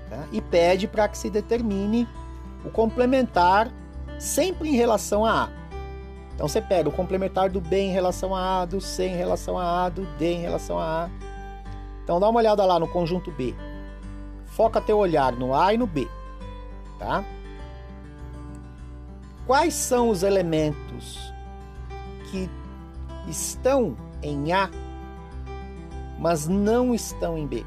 Tá? 0.09 0.27
E 0.33 0.41
pede 0.41 0.89
para 0.89 1.09
que 1.09 1.17
se 1.17 1.31
determine 1.31 2.09
o 2.65 2.71
complementar 2.71 3.71
sempre 4.19 4.69
em 4.69 4.75
relação 4.75 5.25
a 5.25 5.45
A. 5.45 5.49
Então 6.35 6.47
você 6.47 6.61
pega 6.61 6.89
o 6.89 6.93
complementar 6.93 7.51
do 7.51 7.61
B 7.61 7.81
em 7.81 7.93
relação 7.93 8.35
a 8.35 8.63
A, 8.63 8.65
do 8.65 8.81
C 8.81 9.07
em 9.07 9.17
relação 9.17 9.59
a 9.59 9.87
A, 9.87 9.89
do 9.89 10.05
D 10.17 10.35
em 10.35 10.41
relação 10.41 10.79
a 10.79 11.05
A. 11.05 11.11
Então 12.05 12.21
dá 12.21 12.29
uma 12.29 12.39
olhada 12.39 12.65
lá 12.65 12.79
no 12.79 12.89
conjunto 12.89 13.31
B. 13.33 13.55
Foca 14.47 14.81
teu 14.81 14.99
olhar 14.99 15.33
no 15.33 15.55
A 15.55 15.75
e 15.75 15.79
no 15.79 15.87
B, 15.87 16.09
tá? 16.99 17.25
Quais 19.47 19.75
são 19.75 20.11
os 20.11 20.23
elementos 20.23 21.33
que 22.31 22.51
estão 23.29 23.97
em 24.23 24.53
A, 24.53 24.71
mas 26.19 26.47
não 26.47 26.95
estão 26.95 27.37
em 27.37 27.47
B? 27.47 27.65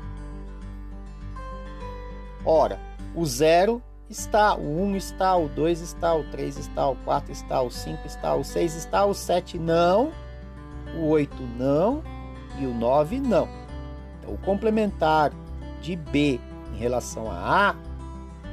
Ora, 2.46 2.80
o 3.16 3.26
zero 3.26 3.82
está, 4.12 4.56
o 4.56 4.82
1 4.84 4.96
está, 4.96 5.36
o 5.36 5.48
2 5.48 5.82
está, 5.82 6.14
o 6.14 6.24
3 6.26 6.58
está, 6.58 6.90
o 6.90 6.96
4 6.98 7.32
está, 7.32 7.62
o 7.62 7.72
5 7.72 8.06
está, 8.06 8.36
o 8.36 8.44
6 8.44 8.76
está, 8.76 9.06
o 9.06 9.14
7 9.14 9.58
não, 9.58 10.12
o 10.98 11.08
8 11.08 11.36
não 11.58 12.04
e 12.60 12.66
o 12.66 12.74
9 12.74 13.20
não. 13.20 13.48
Então, 14.20 14.34
o 14.34 14.38
complementar 14.38 15.32
de 15.82 15.96
B 15.96 16.40
em 16.74 16.78
relação 16.78 17.32
a 17.32 17.70
A 17.70 17.76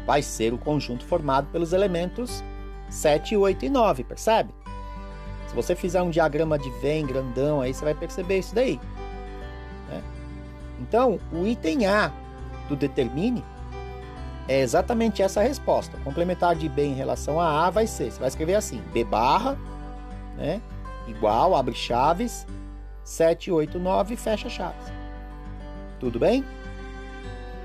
vai 0.07 0.23
ser 0.23 0.55
o 0.55 0.59
conjunto 0.59 1.05
formado 1.05 1.49
pelos 1.53 1.73
elementos 1.73 2.43
7, 2.89 3.37
8 3.37 3.67
e 3.67 3.69
9, 3.69 4.05
percebe? 4.05 4.55
Se 5.49 5.55
você 5.55 5.75
fizer 5.75 6.01
um 6.03 6.11
diagrama 6.11 6.59
de 6.59 6.71
Venn 6.81 7.07
grandão 7.07 7.61
aí, 7.61 7.75
você 7.75 7.85
vai 7.85 7.95
perceber 7.95 8.39
isso 8.39 8.55
daí. 8.55 8.81
Né? 9.89 10.03
Então, 10.81 11.19
o 11.33 11.47
item 11.47 11.87
A 11.87 12.13
do 12.69 12.77
determine 12.77 13.43
é 14.49 14.61
exatamente 14.61 15.23
essa 15.23 15.41
a 15.41 15.43
resposta. 15.43 15.97
Complementar 16.03 16.57
de 16.57 16.69
B 16.69 16.87
em 16.87 16.95
relação 16.95 17.39
a 17.39 17.67
A 17.67 17.71
vai 17.71 17.87
ser, 17.87 18.11
você 18.11 18.19
vai 18.19 18.29
escrever 18.29 18.55
assim, 18.55 18.83
B 18.93 19.05
barra, 19.05 19.57
né, 20.37 20.61
igual, 21.07 21.55
abre 21.55 21.75
chaves, 21.75 22.47
7, 23.05 23.53
8, 23.53 23.79
9, 23.79 24.17
fecha 24.17 24.49
chaves. 24.49 24.93
Tudo 26.01 26.19
bem? 26.19 26.45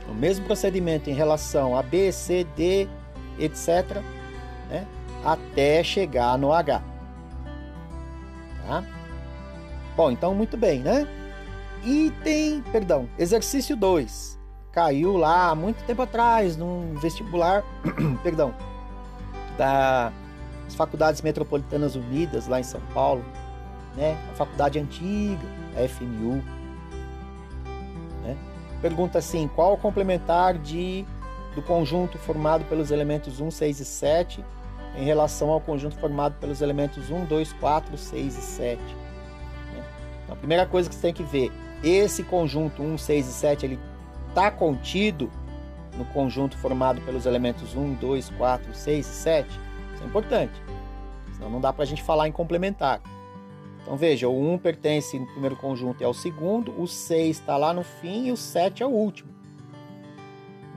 O 0.09 0.13
mesmo 0.13 0.45
procedimento 0.45 1.09
em 1.09 1.13
relação 1.13 1.77
a 1.77 1.81
B, 1.81 2.11
C, 2.11 2.45
D, 2.55 2.87
etc., 3.39 4.01
né, 4.69 4.85
até 5.23 5.83
chegar 5.83 6.37
no 6.37 6.51
H. 6.51 6.83
Tá? 8.67 8.83
Bom, 9.95 10.11
então 10.11 10.35
muito 10.35 10.57
bem, 10.57 10.79
né? 10.79 11.07
Item, 11.83 12.61
perdão, 12.71 13.07
exercício 13.17 13.75
2 13.75 14.42
caiu 14.73 15.15
lá 15.15 15.51
há 15.51 15.55
muito 15.55 15.85
tempo 15.85 16.01
atrás, 16.01 16.57
num 16.57 16.95
vestibular, 16.95 17.63
perdão, 18.23 18.53
das 19.57 20.11
Faculdades 20.75 21.21
Metropolitanas 21.21 21.95
Unidas, 21.95 22.47
lá 22.47 22.59
em 22.59 22.63
São 22.63 22.81
Paulo, 22.93 23.23
né? 23.95 24.17
A 24.31 24.35
faculdade 24.35 24.79
antiga, 24.79 25.45
a 25.77 25.87
FMU. 25.87 26.43
Né? 28.23 28.35
Pergunta 28.81 29.19
assim: 29.19 29.47
qual 29.55 29.73
o 29.73 29.77
complementar 29.77 30.57
de, 30.57 31.05
do 31.53 31.61
conjunto 31.61 32.17
formado 32.17 32.65
pelos 32.65 32.89
elementos 32.89 33.39
1, 33.39 33.51
6 33.51 33.79
e 33.79 33.85
7 33.85 34.45
em 34.95 35.05
relação 35.05 35.49
ao 35.49 35.61
conjunto 35.61 35.95
formado 35.99 36.35
pelos 36.39 36.61
elementos 36.61 37.11
1, 37.11 37.25
2, 37.25 37.53
4, 37.53 37.95
6 37.95 38.37
e 38.37 38.41
7? 38.41 38.81
Né? 38.81 39.83
Então, 40.23 40.33
a 40.33 40.37
primeira 40.37 40.65
coisa 40.65 40.89
que 40.89 40.95
você 40.95 41.01
tem 41.01 41.13
que 41.13 41.23
ver: 41.23 41.51
esse 41.83 42.23
conjunto 42.23 42.81
1, 42.81 42.97
6 42.97 43.27
e 43.27 43.31
7 43.31 43.65
ele 43.67 43.92
está 44.33 44.49
contido 44.49 45.29
no 45.95 46.05
conjunto 46.05 46.57
formado 46.57 46.99
pelos 47.01 47.27
elementos 47.27 47.75
1, 47.75 47.93
2, 47.93 48.31
4, 48.31 48.73
6 48.73 49.05
e 49.05 49.09
7? 49.09 49.59
Isso 49.93 50.03
é 50.03 50.07
importante. 50.07 50.53
Senão 51.33 51.51
não 51.51 51.61
dá 51.61 51.71
para 51.71 51.83
a 51.83 51.85
gente 51.85 52.01
falar 52.01 52.27
em 52.27 52.31
complementar. 52.31 52.99
Então 53.83 53.95
veja, 53.95 54.27
o 54.27 54.53
1 54.53 54.57
pertence 54.57 55.19
no 55.19 55.27
primeiro 55.27 55.55
conjunto 55.55 56.01
e 56.01 56.03
ao 56.03 56.15
segundo, 56.15 56.73
o 56.81 56.87
6 56.87 57.37
está 57.37 57.57
lá 57.57 57.73
no 57.73 57.83
fim 57.83 58.25
e 58.25 58.31
o 58.31 58.37
7 58.37 58.81
é 58.81 58.85
o 58.87 58.89
último. 58.89 59.31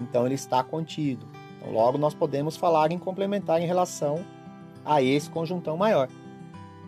Então 0.01 0.27
ele 0.27 0.35
está 0.35 0.62
contido. 0.62 1.27
Então 1.57 1.73
logo 1.73 1.97
nós 1.97 2.12
podemos 2.12 2.59
falar 2.59 2.92
em 2.92 2.99
complementar 2.99 3.59
em 3.59 3.66
relação 3.66 4.23
a 4.85 5.01
esse 5.01 5.31
conjuntão 5.31 5.79
maior. 5.79 6.09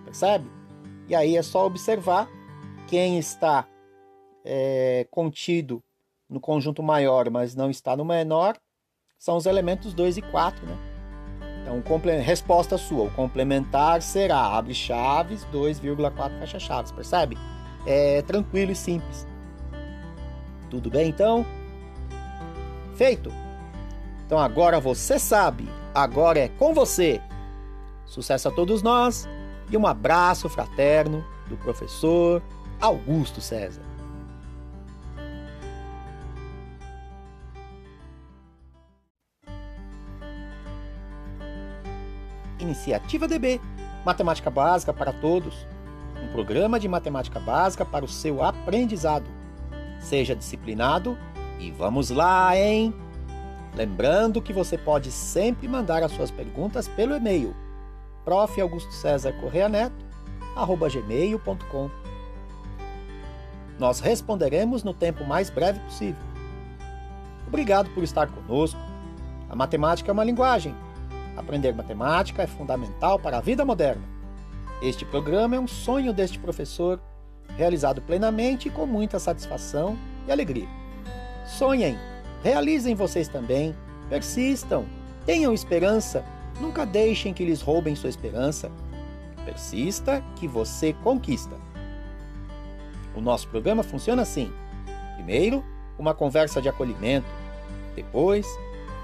Percebe? 0.05 0.51
E 1.09 1.15
aí 1.15 1.35
é 1.35 1.43
só 1.43 1.65
observar 1.65 2.29
quem 2.87 3.19
está 3.19 3.67
é, 4.45 5.07
contido 5.11 5.83
no 6.29 6.41
conjunto 6.41 6.83
maior, 6.83 7.31
mas 7.31 7.55
não 7.55 7.71
está 7.71 7.97
no 7.97 8.05
menor, 8.05 8.57
são 9.19 9.37
os 9.37 9.47
elementos 9.47 9.95
2 9.95 10.19
e 10.19 10.23
4, 10.23 10.67
né? 10.67 10.77
Então, 11.63 11.83
resposta 12.23 12.79
sua, 12.79 13.05
o 13.05 13.11
complementar 13.11 14.01
será 14.01 14.57
abre 14.57 14.73
chaves, 14.73 15.47
2,4 15.53 16.39
fecha 16.39 16.59
chaves, 16.59 16.93
percebe? 16.93 17.37
É 17.87 18.23
tranquilo 18.23 18.73
e 18.73 18.77
simples. 18.77 19.27
Tudo 20.71 20.91
bem 20.91 21.09
então? 21.09 21.45
Feito. 22.95 23.33
Então 24.27 24.39
agora 24.39 24.81
você 24.81 25.19
sabe, 25.19 25.69
agora 25.95 26.39
é 26.39 26.49
com 26.49 26.75
você. 26.75 27.21
Sucesso 28.05 28.49
a 28.49 28.51
todos 28.51 28.83
nós 28.83 29.29
e 29.71 29.77
um 29.77 29.87
abraço 29.87 30.49
fraterno 30.49 31.25
do 31.49 31.57
professor 31.57 32.43
Augusto 32.81 33.41
César. 33.41 33.88
Iniciativa 42.59 43.29
DB, 43.29 43.61
matemática 44.05 44.51
básica 44.51 44.93
para 44.93 45.13
todos. 45.13 45.67
um 46.23 46.33
programa 46.33 46.81
de 46.81 46.89
matemática 46.89 47.39
básica 47.39 47.85
para 47.85 48.05
o 48.05 48.09
seu 48.09 48.43
aprendizado. 48.43 49.27
Seja 50.01 50.35
disciplinado 50.35 51.17
e 51.61 51.71
vamos 51.71 52.11
lá, 52.11 52.57
hein? 52.57 52.93
Lembrando 53.77 54.43
que 54.43 54.53
você 54.53 54.77
pode 54.77 55.13
sempre 55.13 55.69
mandar 55.69 56.03
as 56.03 56.11
suas 56.11 56.31
perguntas 56.31 56.89
pelo 56.89 57.15
e-mail 57.15 57.55
prof. 58.29 58.61
Augusto 58.61 58.93
César 58.93 59.33
Correia 59.41 59.71
Neto, 59.71 60.05
arroba 60.55 60.89
gmail.com. 60.91 61.91
Nós 63.79 64.01
responderemos 64.01 64.85
no 64.85 64.93
tempo 64.93 65.25
mais 65.25 65.49
breve 65.49 65.81
possível. 65.81 66.21
Obrigado 67.47 67.89
por 67.95 68.05
estar 68.05 68.27
conosco. 68.27 68.79
A 69.49 69.57
matemática 69.57 70.11
é 70.11 70.13
uma 70.13 70.25
linguagem. 70.25 70.75
Aprender 71.39 71.75
matemática 71.75 72.43
é 72.43 72.47
fundamental 72.47 73.19
para 73.19 73.39
a 73.39 73.41
vida 73.41 73.65
moderna. 73.65 74.03
Este 74.83 75.05
programa 75.05 75.57
é 75.57 75.61
um 75.61 75.67
sonho 75.67 76.13
deste 76.13 76.39
professor, 76.39 77.01
realizado 77.57 78.03
plenamente 78.03 78.69
e 78.69 78.71
com 78.71 78.87
muita 78.87 79.19
satisfação 79.19 79.97
e 80.27 80.33
alegria. 80.33 80.69
Sonhem, 81.47 81.97
realizem 82.43 82.95
vocês 82.95 83.29
também, 83.29 83.75
persistam, 84.09 84.85
tenham 85.25 85.53
esperança 85.53 86.25
Nunca 86.61 86.85
deixem 86.85 87.33
que 87.33 87.45
lhes 87.45 87.63
roubem 87.63 87.95
sua 87.95 88.11
esperança. 88.11 88.71
Persista 89.45 90.23
que 90.37 90.49
você 90.49 90.93
conquista. 90.93 91.57
O 93.15 93.21
nosso 93.21 93.49
programa 93.49 93.83
funciona 93.83 94.23
assim: 94.23 94.53
primeiro, 95.15 95.65
uma 95.99 96.15
conversa 96.15 96.61
de 96.61 96.69
acolhimento, 96.69 97.29
depois, 97.95 98.47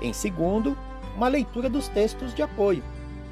em 0.02 0.12
segundo, 0.12 0.76
uma 1.16 1.28
leitura 1.28 1.68
dos 1.68 1.88
textos 1.88 2.34
de 2.34 2.42
apoio, 2.42 2.82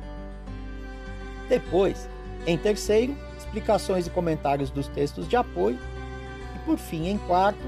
Depois, 1.49 2.09
em 2.47 2.59
terceiro, 2.59 3.17
explicações 3.39 4.07
e 4.07 4.11
comentários 4.11 4.71
dos 4.71 4.89
textos 4.89 5.29
de 5.29 5.37
apoio. 5.37 5.79
E 6.55 6.59
por 6.61 6.79
fim, 6.79 7.09
em 7.09 7.19
quarto, 7.19 7.67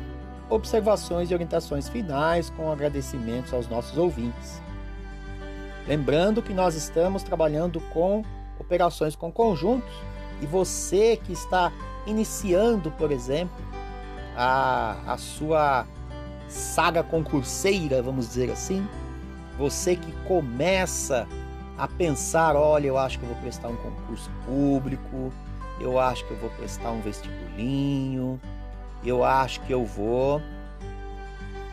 observações 0.50 1.30
e 1.30 1.34
orientações 1.34 1.88
finais 1.88 2.50
com 2.50 2.70
agradecimentos 2.70 3.52
aos 3.52 3.68
nossos 3.68 3.96
ouvintes. 3.96 4.62
Lembrando 5.88 6.42
que 6.42 6.52
nós 6.52 6.74
estamos 6.74 7.22
trabalhando 7.22 7.80
com 7.94 8.22
operações 8.60 9.16
com 9.16 9.32
conjuntos 9.32 9.90
e 10.42 10.44
você 10.44 11.16
que 11.16 11.32
está 11.32 11.72
iniciando, 12.06 12.90
por 12.90 13.10
exemplo, 13.10 13.56
a, 14.36 14.96
a 15.06 15.16
sua 15.16 15.86
saga 16.46 17.02
concurseira, 17.02 18.02
vamos 18.02 18.28
dizer 18.28 18.50
assim, 18.50 18.86
você 19.56 19.96
que 19.96 20.12
começa 20.26 21.26
a 21.78 21.88
pensar, 21.88 22.54
olha, 22.54 22.88
eu 22.88 22.98
acho 22.98 23.18
que 23.18 23.24
eu 23.24 23.30
vou 23.30 23.38
prestar 23.38 23.68
um 23.68 23.76
concurso 23.76 24.30
público, 24.44 25.32
eu 25.80 25.98
acho 25.98 26.22
que 26.26 26.32
eu 26.32 26.36
vou 26.36 26.50
prestar 26.50 26.90
um 26.90 27.00
vestibulinho, 27.00 28.38
eu 29.02 29.24
acho 29.24 29.60
que 29.62 29.72
eu 29.72 29.86
vou 29.86 30.42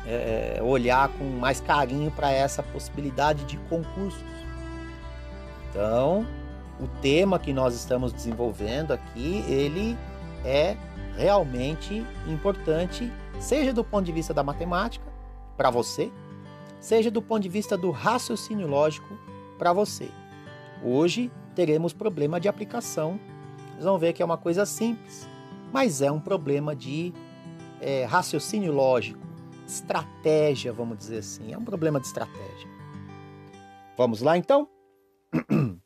é, 0.07 0.59
olhar 0.61 1.09
com 1.09 1.23
mais 1.23 1.59
carinho 1.59 2.11
para 2.11 2.31
essa 2.31 2.61
possibilidade 2.61 3.43
de 3.45 3.57
concursos. 3.69 4.23
Então, 5.69 6.25
o 6.79 6.87
tema 7.01 7.39
que 7.39 7.51
nós 7.53 7.75
estamos 7.75 8.13
desenvolvendo 8.13 8.91
aqui, 8.91 9.43
ele 9.47 9.97
é 10.43 10.77
realmente 11.17 12.05
importante 12.27 13.11
seja 13.39 13.73
do 13.73 13.83
ponto 13.83 14.05
de 14.05 14.11
vista 14.11 14.33
da 14.33 14.43
matemática, 14.43 15.05
para 15.57 15.69
você, 15.69 16.11
seja 16.79 17.09
do 17.09 17.21
ponto 17.21 17.43
de 17.43 17.49
vista 17.49 17.77
do 17.77 17.91
raciocínio 17.91 18.67
lógico, 18.67 19.17
para 19.57 19.71
você. 19.71 20.09
Hoje 20.83 21.31
teremos 21.55 21.93
problema 21.93 22.39
de 22.39 22.47
aplicação. 22.47 23.19
Vocês 23.71 23.85
vão 23.85 23.97
ver 23.97 24.13
que 24.13 24.21
é 24.21 24.25
uma 24.25 24.37
coisa 24.37 24.65
simples, 24.65 25.27
mas 25.71 26.01
é 26.01 26.11
um 26.11 26.19
problema 26.19 26.75
de 26.75 27.13
é, 27.79 28.03
raciocínio 28.05 28.73
lógico, 28.73 29.24
estratégia, 29.67 30.71
vamos 30.71 30.97
dizer 30.97 31.19
assim. 31.19 31.53
É 31.53 31.57
um 31.57 31.63
problema 31.63 31.99
de 31.99 32.07
estratégia. 32.07 32.69
Vamos 33.97 34.21
lá 34.21 34.37
então? 34.37 34.67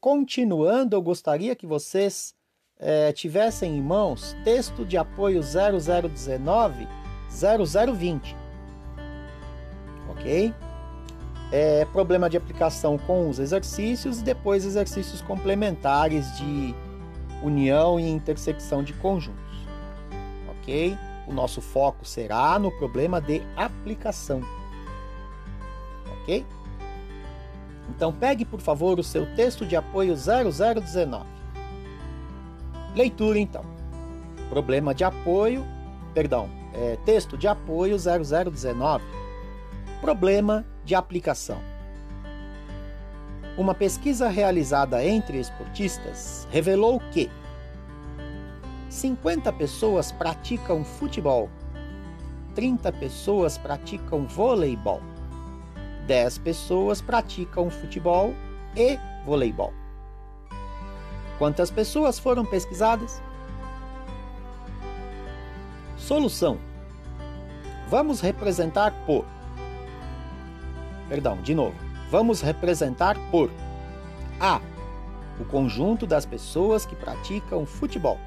Continuando, 0.00 0.96
eu 0.96 1.02
gostaria 1.02 1.56
que 1.56 1.66
vocês 1.66 2.34
é, 2.78 3.12
tivessem 3.12 3.76
em 3.76 3.80
mãos 3.80 4.36
texto 4.44 4.84
de 4.84 4.96
apoio 4.96 5.40
0019 5.42 6.86
0020. 7.30 8.36
Ok? 10.10 10.54
É, 11.52 11.84
problema 11.86 12.28
de 12.28 12.36
aplicação 12.36 12.98
com 12.98 13.28
os 13.28 13.38
exercícios 13.38 14.20
e 14.20 14.24
depois 14.24 14.64
exercícios 14.64 15.20
complementares 15.22 16.36
de 16.36 16.74
união 17.42 17.98
e 17.98 18.08
intersecção 18.08 18.82
de 18.82 18.92
conjuntos. 18.94 19.42
Ok? 20.50 20.96
O 21.26 21.32
nosso 21.32 21.60
foco 21.60 22.04
será 22.04 22.58
no 22.58 22.70
problema 22.70 23.20
de 23.20 23.42
aplicação. 23.56 24.42
Ok? 26.20 26.44
Então 27.90 28.12
pegue, 28.12 28.44
por 28.44 28.60
favor, 28.60 28.98
o 28.98 29.04
seu 29.04 29.26
texto 29.34 29.64
de 29.66 29.76
apoio 29.76 30.14
0019. 30.16 31.24
Leitura, 32.94 33.38
então. 33.38 33.64
Problema 34.48 34.94
de 34.94 35.04
apoio, 35.04 35.66
perdão, 36.12 36.48
é, 36.72 36.96
texto 37.04 37.36
de 37.36 37.48
apoio 37.48 37.96
0019. 37.98 39.04
Problema 40.00 40.64
de 40.84 40.94
aplicação. 40.94 41.58
Uma 43.56 43.74
pesquisa 43.74 44.28
realizada 44.28 45.04
entre 45.04 45.38
esportistas 45.38 46.46
revelou 46.50 47.00
que 47.12 47.30
50 48.94 49.52
pessoas 49.54 50.12
praticam 50.12 50.84
futebol, 50.84 51.50
30 52.54 52.92
pessoas 52.92 53.58
praticam 53.58 54.24
voleibol, 54.24 55.02
10 56.06 56.38
pessoas 56.38 57.02
praticam 57.02 57.68
futebol 57.68 58.32
e 58.76 58.96
voleibol. 59.26 59.72
Quantas 61.38 61.72
pessoas 61.72 62.20
foram 62.20 62.46
pesquisadas? 62.46 63.20
Solução: 65.96 66.56
Vamos 67.88 68.20
representar 68.20 68.92
por. 69.04 69.24
Perdão, 71.08 71.42
de 71.42 71.52
novo. 71.52 71.74
Vamos 72.12 72.40
representar 72.40 73.16
por 73.32 73.50
A. 74.38 74.60
O 75.40 75.44
conjunto 75.44 76.06
das 76.06 76.24
pessoas 76.24 76.86
que 76.86 76.94
praticam 76.94 77.66
futebol. 77.66 78.20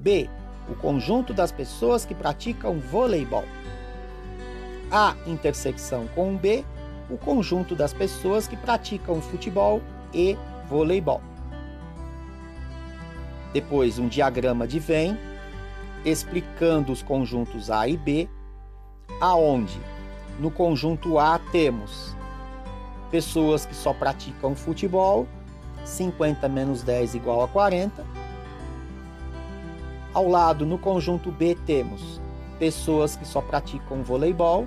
B. 0.00 0.28
O 0.68 0.74
conjunto 0.74 1.32
das 1.32 1.52
pessoas 1.52 2.04
que 2.04 2.14
praticam 2.14 2.80
voleibol. 2.80 3.44
A 4.90 5.14
intersecção 5.26 6.08
com 6.14 6.36
B. 6.36 6.64
O 7.08 7.16
conjunto 7.16 7.74
das 7.74 7.92
pessoas 7.92 8.48
que 8.48 8.56
praticam 8.56 9.20
futebol 9.20 9.80
e 10.12 10.36
voleibol. 10.68 11.20
Depois, 13.52 13.98
um 13.98 14.08
diagrama 14.08 14.66
de 14.66 14.78
Venn 14.78 15.16
explicando 16.04 16.92
os 16.92 17.02
conjuntos 17.02 17.70
A 17.70 17.86
e 17.86 17.96
B, 17.96 18.28
aonde 19.20 19.78
no 20.38 20.50
conjunto 20.50 21.18
A 21.18 21.38
temos 21.52 22.16
pessoas 23.10 23.66
que 23.66 23.74
só 23.74 23.92
praticam 23.92 24.54
futebol, 24.54 25.26
50 25.84 26.48
menos 26.48 26.82
10 26.82 27.16
igual 27.16 27.42
a 27.42 27.48
40. 27.48 28.04
Ao 30.12 30.28
lado, 30.28 30.66
no 30.66 30.76
conjunto 30.76 31.30
B, 31.30 31.56
temos 31.66 32.20
pessoas 32.58 33.14
que 33.14 33.24
só 33.24 33.40
praticam 33.40 34.02
voleibol, 34.02 34.66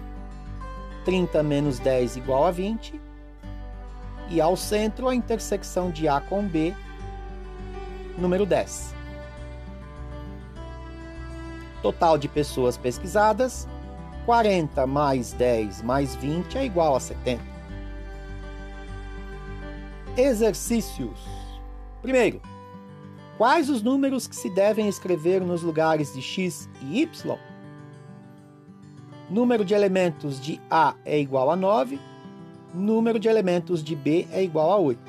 30 1.04 1.44
menos 1.44 1.80
10 1.80 2.16
igual 2.18 2.46
a 2.46 2.52
20. 2.52 3.00
E 4.30 4.40
ao 4.40 4.56
centro, 4.56 5.10
a 5.10 5.16
intersecção 5.16 5.92
de 5.92 6.08
A 6.08 6.22
com 6.22 6.48
B, 6.48 6.74
número 8.18 8.46
10. 8.46 8.96
Total 11.82 12.18
de 12.18 12.30
pessoas 12.30 12.78
pesquisadas: 12.78 13.68
40 14.26 14.88
mais 14.88 15.34
10 15.34 15.82
mais 15.82 16.16
20 16.16 16.58
é 16.58 16.66
igual 16.66 16.96
a 16.96 17.00
70. 17.02 17.44
Exercícios. 20.16 21.20
Primeiro, 22.02 22.42
quais 23.38 23.70
os 23.70 23.82
números 23.82 24.28
que 24.28 24.36
se 24.36 24.50
devem 24.50 24.88
escrever 24.88 25.42
nos 25.42 25.62
lugares 25.62 26.14
de 26.14 26.22
x 26.22 26.70
e 26.82 27.02
y? 27.02 27.38
Número 29.30 29.64
de 29.66 29.74
elementos 29.74 30.40
de 30.40 30.62
A 30.70 30.96
é 31.06 31.20
igual 31.20 31.50
a 31.50 31.56
9, 31.56 32.00
número 32.74 33.20
de 33.20 33.28
elementos 33.28 33.84
de 33.84 33.96
B 33.96 34.28
é 34.32 34.44
igual 34.44 34.72
a 34.72 34.78
8. 34.78 35.00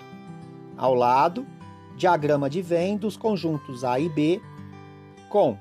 Ao 0.77 0.95
lado, 0.95 1.47
diagrama 1.97 2.49
de 2.49 2.63
Venn 2.63 2.97
dos 2.97 3.17
conjuntos 3.17 3.85
A 3.85 3.99
e 3.99 4.09
B 4.09 4.41
com 5.29 5.59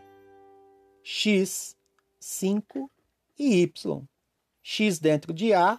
x, 1.04 1.76
5 2.20 2.90
e 3.38 3.64
y. 3.64 4.02
x 4.62 5.00
dentro 5.00 5.34
de 5.34 5.54
A, 5.54 5.78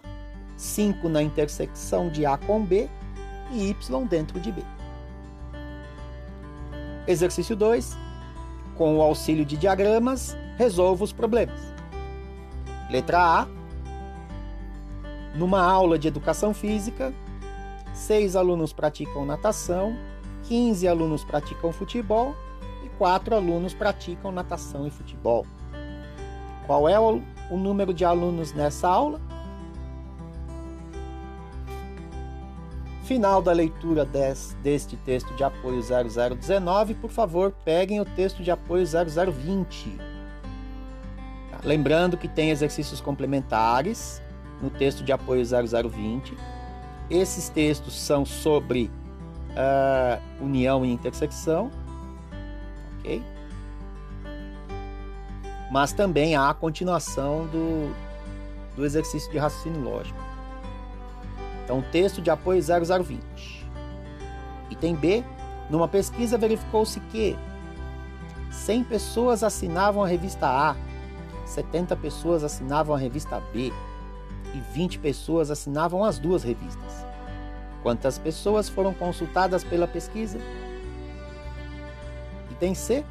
5 0.57 1.09
na 1.09 1.23
intersecção 1.23 2.09
de 2.09 2.25
A 2.25 2.37
com 2.37 2.63
B 2.63 2.87
e 3.51 3.69
y 3.69 4.05
dentro 4.05 4.39
de 4.39 4.51
B. 4.51 4.74
Exercício 7.07 7.55
2. 7.55 7.97
Com 8.75 8.97
o 8.97 9.01
auxílio 9.01 9.45
de 9.45 9.55
diagramas, 9.55 10.35
resolva 10.57 11.03
os 11.03 11.13
problemas. 11.13 11.59
Letra 12.89 13.19
A. 13.19 13.47
Numa 15.35 15.61
aula 15.61 15.99
de 15.99 16.07
educação 16.07 16.53
física, 16.53 17.13
seis 17.93 18.35
alunos 18.35 18.71
praticam 18.71 19.25
natação, 19.25 19.95
15 20.43 20.87
alunos 20.87 21.23
praticam 21.23 21.71
futebol 21.71 22.33
e 22.85 22.89
quatro 22.97 23.35
alunos 23.35 23.73
praticam 23.73 24.31
natação 24.31 24.87
e 24.87 24.91
futebol. 24.91 25.45
Qual 26.65 26.87
é 26.87 26.99
o 26.99 27.21
número 27.51 27.93
de 27.93 28.05
alunos 28.05 28.53
nessa 28.53 28.87
aula? 28.87 29.19
Final 33.05 33.39
da 33.39 33.51
leitura 33.51 34.03
des, 34.03 34.57
deste 34.63 34.97
texto 34.97 35.31
de 35.35 35.43
apoio 35.43 35.79
0019, 35.79 36.95
por 36.95 37.11
favor, 37.11 37.53
peguem 37.63 38.01
o 38.01 38.05
texto 38.05 38.41
de 38.41 38.49
apoio 38.49 38.83
0020. 38.83 39.95
Tá? 41.51 41.59
Lembrando 41.63 42.17
que 42.17 42.27
tem 42.27 42.49
exercícios 42.49 42.99
complementares 42.99 44.23
no 44.59 44.71
texto 44.71 45.03
de 45.03 45.11
apoio 45.11 45.45
0020. 45.45 46.35
Esses 47.07 47.47
textos 47.47 47.93
são 47.95 48.25
sobre 48.25 48.89
uh, 49.51 50.43
união 50.43 50.83
e 50.83 50.91
intersecção, 50.91 51.69
ok? 52.97 53.21
Mas 55.71 55.93
também 55.93 56.35
há 56.35 56.49
a 56.49 56.55
continuação 56.55 57.45
do, 57.45 57.93
do 58.75 58.83
exercício 58.83 59.31
de 59.31 59.37
raciocínio 59.37 59.81
lógico. 59.81 60.24
Então, 61.65 61.81
texto 61.91 62.21
de 62.21 62.29
apoio 62.29 62.61
0020. 62.61 63.65
Item 64.69 64.95
B. 64.95 65.23
Numa 65.67 65.87
pesquisa 65.87 66.37
verificou-se 66.37 66.99
que 66.99 67.35
100 68.51 68.83
pessoas 68.83 69.43
assinavam 69.43 70.03
a 70.03 70.07
revista 70.07 70.47
A, 70.47 70.75
70 71.43 71.95
pessoas 71.95 72.43
assinavam 72.43 72.95
a 72.95 72.99
revista 72.99 73.41
B 73.51 73.73
e 74.53 74.59
20 74.73 74.99
pessoas 74.99 75.49
assinavam 75.49 76.03
as 76.03 76.19
duas 76.19 76.43
revistas. 76.43 77.05
Quantas 77.81 78.19
pessoas 78.19 78.69
foram 78.69 78.93
consultadas 78.93 79.63
pela 79.63 79.87
pesquisa? 79.87 80.39
Item 82.51 82.75
C. 82.75 83.03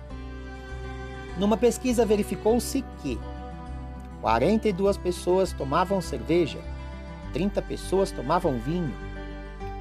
Numa 1.37 1.57
pesquisa 1.57 2.07
verificou-se 2.07 2.85
que 3.03 3.19
42 4.21 4.97
pessoas 4.97 5.53
tomavam 5.53 6.01
cerveja 6.01 6.61
30 7.35 7.61
pessoas 7.63 8.13
tomavam 8.13 8.59
vinho, 8.61 8.95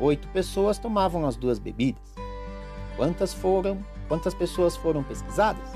8 0.02 0.28
pessoas 0.30 0.80
tomavam 0.80 1.28
as 1.28 1.36
duas 1.36 1.60
bebidas. 1.60 2.02
Quantas 2.98 3.32
foram? 3.32 3.78
Quantas 4.08 4.34
pessoas 4.34 4.76
foram 4.76 5.04
pesquisadas? 5.04 5.72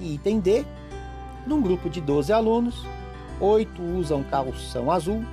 E 0.00 0.14
item 0.14 0.40
D, 0.40 0.64
num 1.46 1.62
grupo 1.62 1.88
de 1.88 2.00
12 2.00 2.32
alunos, 2.32 2.84
8 3.40 3.80
usam 3.80 4.24
calção 4.24 4.90
azul 4.90 5.24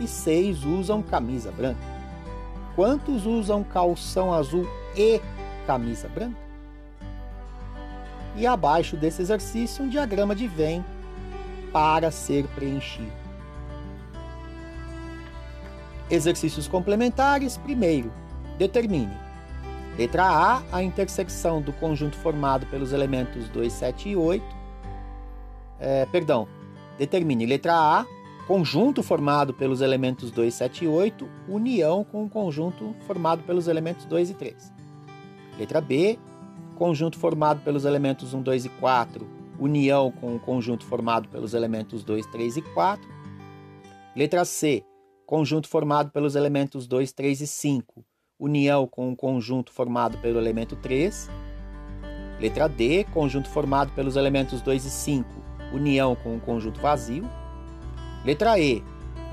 e 0.00 0.08
6 0.08 0.64
usam 0.64 1.02
camisa 1.02 1.52
branca. 1.52 1.80
Quantos 2.74 3.26
usam 3.26 3.62
calção 3.62 4.32
azul 4.32 4.66
e 4.96 5.20
camisa 5.66 6.08
branca? 6.08 6.38
E 8.34 8.46
abaixo 8.46 8.96
desse 8.96 9.20
exercício, 9.20 9.84
um 9.84 9.88
diagrama 9.88 10.34
de 10.34 10.46
Venn 10.48 10.82
para 11.70 12.10
ser 12.10 12.46
preenchido. 12.48 13.25
Exercícios 16.10 16.68
complementares. 16.68 17.56
Primeiro, 17.56 18.12
determine. 18.58 19.12
Letra 19.98 20.24
A, 20.24 20.62
a 20.70 20.82
intersecção 20.82 21.60
do 21.60 21.72
conjunto 21.72 22.16
formado 22.16 22.66
pelos 22.66 22.92
elementos 22.92 23.48
2, 23.48 23.72
7 23.72 24.10
e 24.10 24.16
8. 24.16 24.44
É, 25.80 26.06
perdão, 26.06 26.46
determine. 26.98 27.46
Letra 27.46 27.74
A, 27.74 28.06
conjunto 28.46 29.02
formado 29.02 29.52
pelos 29.52 29.80
elementos 29.80 30.30
2, 30.30 30.52
7 30.54 30.84
e 30.84 30.88
8, 30.88 31.28
união 31.48 32.04
com 32.04 32.24
o 32.24 32.28
conjunto 32.28 32.94
formado 33.06 33.42
pelos 33.42 33.66
elementos 33.68 34.04
2 34.04 34.30
e 34.30 34.34
3. 34.34 34.72
Letra 35.58 35.80
B, 35.80 36.18
conjunto 36.76 37.18
formado 37.18 37.62
pelos 37.62 37.84
elementos 37.84 38.34
1, 38.34 38.42
2 38.42 38.66
e 38.66 38.68
4, 38.68 39.26
união 39.58 40.12
com 40.12 40.36
o 40.36 40.38
conjunto 40.38 40.84
formado 40.84 41.28
pelos 41.28 41.54
elementos 41.54 42.04
2, 42.04 42.26
3 42.26 42.58
e 42.58 42.62
4. 42.62 43.08
Letra 44.14 44.44
C, 44.44 44.84
conjunto 45.26 45.68
formado 45.68 46.10
pelos 46.10 46.36
elementos 46.36 46.86
2, 46.86 47.12
3 47.12 47.40
e 47.40 47.46
5, 47.46 48.04
união 48.38 48.86
com 48.86 49.08
um 49.08 49.16
conjunto 49.16 49.72
formado 49.72 50.16
pelo 50.18 50.38
elemento 50.38 50.76
3. 50.76 51.28
Letra 52.40 52.68
D, 52.68 53.04
conjunto 53.12 53.48
formado 53.48 53.92
pelos 53.92 54.14
elementos 54.14 54.60
2 54.60 54.84
e 54.84 54.90
5, 54.90 55.28
união 55.72 56.14
com 56.14 56.34
um 56.34 56.38
conjunto 56.38 56.80
vazio. 56.80 57.28
Letra 58.24 58.58
E, 58.58 58.84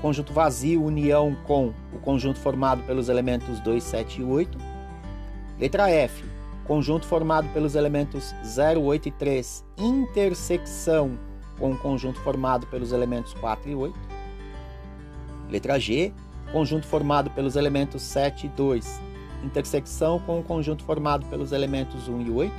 conjunto 0.02 0.32
vazio, 0.32 0.82
união 0.82 1.36
com 1.46 1.72
o 1.92 1.98
conjunto 2.00 2.40
formado 2.40 2.82
pelos 2.82 3.08
elementos 3.08 3.60
2, 3.60 3.82
7 3.82 4.20
e 4.20 4.24
8. 4.24 4.58
Letra 5.60 5.88
F, 5.90 6.24
conjunto 6.64 7.06
formado 7.06 7.48
pelos 7.52 7.76
elementos 7.76 8.34
0, 8.44 8.82
8 8.82 9.08
e 9.08 9.12
3, 9.12 9.64
intersecção 9.78 11.16
com 11.58 11.70
o 11.70 11.78
conjunto 11.78 12.18
formado 12.20 12.66
pelos 12.66 12.90
elementos 12.90 13.32
4 13.34 13.70
e 13.70 13.74
8. 13.76 14.13
Letra 15.54 15.78
G, 15.78 16.12
conjunto 16.50 16.84
formado 16.84 17.30
pelos 17.30 17.54
elementos 17.54 18.02
7 18.02 18.46
e 18.46 18.48
2, 18.48 19.00
intersecção 19.44 20.18
com 20.18 20.40
o 20.40 20.42
conjunto 20.42 20.82
formado 20.82 21.24
pelos 21.26 21.52
elementos 21.52 22.08
1 22.08 22.22
e 22.22 22.30
8. 22.32 22.52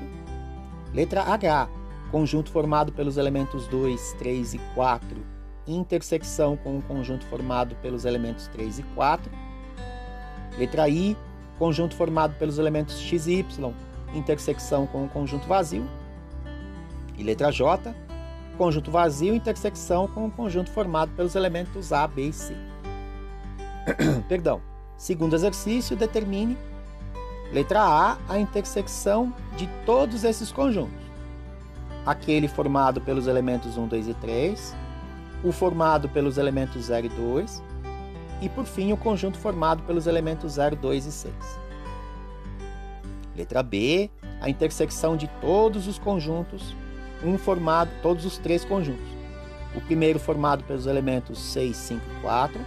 Letra 0.94 1.24
H, 1.24 1.68
conjunto 2.10 2.50
formado 2.50 2.94
pelos 2.94 3.18
elementos 3.18 3.68
2, 3.68 4.14
3 4.14 4.54
e 4.54 4.60
4, 4.74 5.18
intersecção 5.68 6.56
com 6.56 6.78
o 6.78 6.82
conjunto 6.82 7.26
formado 7.26 7.76
pelos 7.82 8.06
elementos 8.06 8.48
3 8.48 8.80
e 8.80 8.84
4. 8.84 9.30
Letra 10.58 10.88
I, 10.88 11.18
conjunto 11.60 11.98
formado 11.98 12.34
pelos 12.40 12.58
elementos 12.58 12.98
x 12.98 13.28
e 13.28 13.40
y, 13.40 13.74
intersecção 14.14 14.88
com 14.88 15.04
o 15.04 15.10
conjunto 15.10 15.46
vazio. 15.50 15.86
E 17.18 17.24
letra 17.24 17.52
J, 17.52 17.94
conjunto 18.58 18.90
vazio, 18.90 19.36
intersecção 19.36 20.08
com 20.08 20.28
o 20.28 20.32
conjunto 20.32 20.72
formado 20.72 21.12
pelos 21.12 21.36
elementos 21.36 21.92
A, 21.92 22.08
B 22.08 22.30
e 22.30 22.32
C. 22.32 22.56
Perdão. 24.28 24.62
Segundo 24.98 25.36
exercício, 25.36 25.96
determine 25.96 26.58
letra 27.52 27.82
A 27.82 28.18
a 28.28 28.40
intersecção 28.40 29.34
de 29.56 29.68
todos 29.86 30.24
esses 30.24 30.52
conjuntos. 30.52 31.06
Aquele 32.06 32.48
formado 32.48 33.02
pelos 33.02 33.28
elementos 33.28 33.78
1, 33.78 33.88
2 33.88 34.08
e 34.10 34.14
3, 34.16 34.76
o 35.44 35.52
formado 35.52 36.08
pelos 36.10 36.38
elementos 36.38 36.86
0 36.86 37.08
e 37.08 37.10
2 37.10 37.64
e 38.42 38.50
por 38.50 38.66
fim 38.66 38.92
o 38.92 38.98
conjunto 38.98 39.38
formado 39.38 39.84
pelos 39.84 40.08
elementos 40.08 40.54
0, 40.54 40.76
2 40.76 41.06
e 41.06 41.12
6. 41.12 41.34
Letra 43.36 43.64
B, 43.64 44.10
a 44.40 44.50
intersecção 44.50 45.18
de 45.18 45.28
todos 45.42 45.88
os 45.88 45.98
conjuntos, 45.98 46.76
um 47.24 47.38
formado, 47.38 47.90
todos 48.02 48.26
os 48.26 48.38
três 48.38 48.64
conjuntos. 48.64 49.06
O 49.76 49.82
primeiro 49.82 50.20
formado 50.20 50.64
pelos 50.64 50.86
elementos 50.86 51.40
6, 51.40 51.76
5 51.76 52.02
e 52.02 52.22
4, 52.22 52.62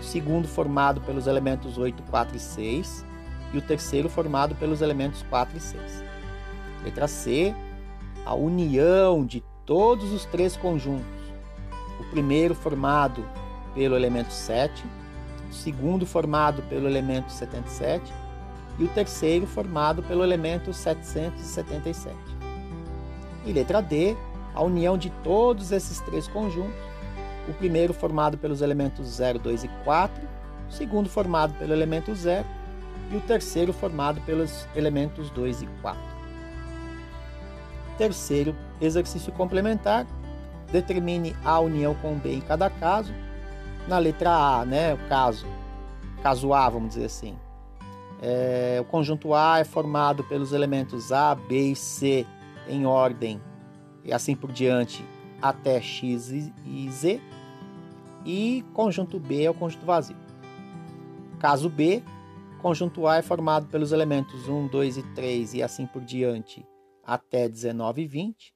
o 0.00 0.02
segundo 0.02 0.48
formado 0.48 1.00
pelos 1.02 1.26
elementos 1.26 1.76
8, 1.76 2.02
4 2.04 2.36
e 2.36 2.40
6, 2.40 3.06
e 3.52 3.58
o 3.58 3.62
terceiro 3.62 4.08
formado 4.08 4.54
pelos 4.54 4.80
elementos 4.80 5.22
4 5.28 5.56
e 5.56 5.60
6. 5.60 6.04
Letra 6.84 7.06
C, 7.06 7.54
a 8.24 8.34
união 8.34 9.24
de 9.24 9.42
todos 9.66 10.12
os 10.12 10.24
três 10.24 10.56
conjuntos. 10.56 11.04
O 12.00 12.04
primeiro 12.10 12.54
formado 12.54 13.24
pelo 13.74 13.94
elemento 13.94 14.32
7, 14.32 14.84
o 15.50 15.54
segundo 15.54 16.06
formado 16.06 16.62
pelo 16.62 16.86
elemento 16.86 17.30
77 17.30 18.12
e 18.78 18.84
o 18.84 18.88
terceiro 18.88 19.46
formado 19.46 20.02
pelo 20.02 20.24
elemento 20.24 20.72
777. 20.72 22.16
E 23.44 23.52
letra 23.52 23.82
D, 23.82 24.16
a 24.54 24.62
união 24.62 24.96
de 24.96 25.10
todos 25.22 25.72
esses 25.72 26.00
três 26.00 26.26
conjuntos 26.26 26.89
o 27.50 27.54
primeiro 27.54 27.92
formado 27.92 28.38
pelos 28.38 28.62
elementos 28.62 29.06
0, 29.06 29.38
2 29.38 29.64
e 29.64 29.68
4, 29.84 30.28
o 30.68 30.72
segundo 30.72 31.08
formado 31.08 31.52
pelo 31.54 31.72
elemento 31.72 32.14
0 32.14 32.46
e 33.10 33.16
o 33.16 33.20
terceiro 33.20 33.72
formado 33.72 34.20
pelos 34.22 34.66
elementos 34.74 35.30
2 35.30 35.62
e 35.62 35.66
4. 35.82 36.00
Terceiro 37.98 38.54
exercício 38.80 39.32
complementar, 39.32 40.06
determine 40.70 41.36
a 41.44 41.58
união 41.60 41.94
com 41.96 42.16
B 42.16 42.34
em 42.34 42.40
cada 42.40 42.70
caso. 42.70 43.12
Na 43.88 43.98
letra 43.98 44.30
A, 44.30 44.64
né, 44.64 44.94
o 44.94 45.08
caso, 45.08 45.46
caso 46.22 46.54
A, 46.54 46.68
vamos 46.68 46.90
dizer 46.90 47.06
assim, 47.06 47.36
É, 48.22 48.76
o 48.78 48.84
conjunto 48.84 49.32
A 49.32 49.60
é 49.60 49.64
formado 49.64 50.22
pelos 50.24 50.52
elementos 50.52 51.10
A, 51.10 51.34
B 51.34 51.72
e 51.72 51.74
C 51.74 52.26
em 52.68 52.84
ordem 52.84 53.40
e 54.04 54.12
assim 54.12 54.36
por 54.36 54.52
diante 54.52 55.02
até 55.40 55.80
X 55.80 56.30
e 56.30 56.90
Z. 56.90 57.18
E 58.24 58.64
conjunto 58.74 59.18
B 59.18 59.44
é 59.44 59.50
o 59.50 59.54
conjunto 59.54 59.86
vazio. 59.86 60.16
Caso 61.38 61.70
B, 61.70 62.02
conjunto 62.60 63.06
A 63.06 63.16
é 63.16 63.22
formado 63.22 63.66
pelos 63.66 63.92
elementos 63.92 64.48
1, 64.48 64.68
2 64.68 64.98
e 64.98 65.02
3 65.14 65.54
e 65.54 65.62
assim 65.62 65.86
por 65.86 66.02
diante 66.02 66.66
até 67.02 67.48
19 67.48 68.02
e 68.02 68.06
20. 68.06 68.54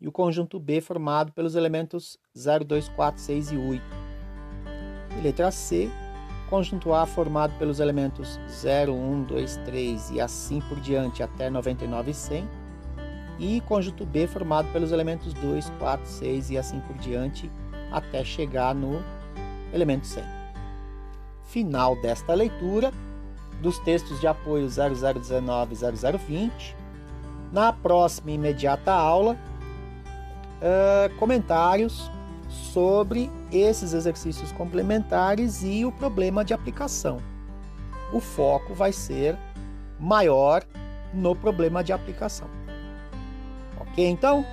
E 0.00 0.08
o 0.08 0.12
conjunto 0.12 0.58
B 0.58 0.80
formado 0.80 1.32
pelos 1.32 1.54
elementos 1.54 2.18
0, 2.36 2.64
2, 2.64 2.88
4, 2.88 3.20
6 3.20 3.52
e 3.52 3.56
8. 3.56 3.82
E 5.18 5.20
letra 5.22 5.50
C, 5.50 5.90
conjunto 6.48 6.92
A 6.92 7.06
formado 7.06 7.56
pelos 7.58 7.80
elementos 7.80 8.40
0, 8.48 8.94
1, 8.94 9.24
2, 9.24 9.56
3 9.58 10.10
e 10.10 10.20
assim 10.20 10.60
por 10.62 10.80
diante 10.80 11.22
até 11.22 11.50
99 11.50 12.10
e 12.10 12.14
100. 12.14 12.48
E 13.38 13.60
conjunto 13.62 14.06
B 14.06 14.26
formado 14.26 14.72
pelos 14.72 14.92
elementos 14.92 15.34
2, 15.34 15.70
4, 15.78 16.06
6 16.06 16.50
e 16.50 16.58
assim 16.58 16.80
por 16.80 16.96
diante 16.96 17.50
até 17.90 18.24
chegar 18.24 18.74
no 18.74 19.02
elemento 19.72 20.06
100. 20.06 20.22
Final 21.44 21.96
desta 22.00 22.34
leitura 22.34 22.92
dos 23.60 23.78
textos 23.78 24.20
de 24.20 24.26
apoio 24.26 24.68
0019 24.68 25.74
e 25.74 25.76
0020. 25.76 26.76
Na 27.52 27.72
próxima 27.72 28.32
imediata 28.32 28.92
aula, 28.92 29.36
uh, 30.60 31.14
comentários 31.18 32.10
sobre 32.48 33.30
esses 33.52 33.92
exercícios 33.92 34.52
complementares 34.52 35.62
e 35.62 35.84
o 35.84 35.92
problema 35.92 36.44
de 36.44 36.52
aplicação. 36.52 37.18
O 38.12 38.20
foco 38.20 38.74
vai 38.74 38.92
ser 38.92 39.36
maior 39.98 40.64
no 41.12 41.34
problema 41.34 41.82
de 41.82 41.92
aplicação. 41.92 42.48
Ok, 43.80 44.06
então? 44.06 44.44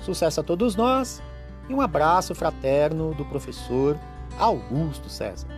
Sucesso 0.00 0.40
a 0.40 0.44
todos 0.44 0.76
nós 0.76 1.22
e 1.68 1.74
um 1.74 1.80
abraço 1.80 2.34
fraterno 2.34 3.14
do 3.14 3.24
professor 3.24 3.98
Augusto 4.38 5.08
César. 5.08 5.48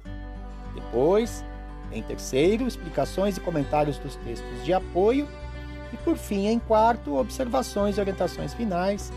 Depois, 0.75 1.45
em 1.93 2.03
terceiro, 2.03 2.67
explicações 2.67 3.37
e 3.37 3.41
comentários 3.41 3.99
dos 3.99 4.17
textos 4.17 4.65
de 4.65 4.73
apoio. 4.73 5.29
E 5.93 5.97
por 5.99 6.17
fim, 6.17 6.47
em 6.47 6.59
quarto, 6.59 7.17
observações 7.17 7.97
e 7.97 8.01
orientações 8.01 8.53
finais, 8.53 9.13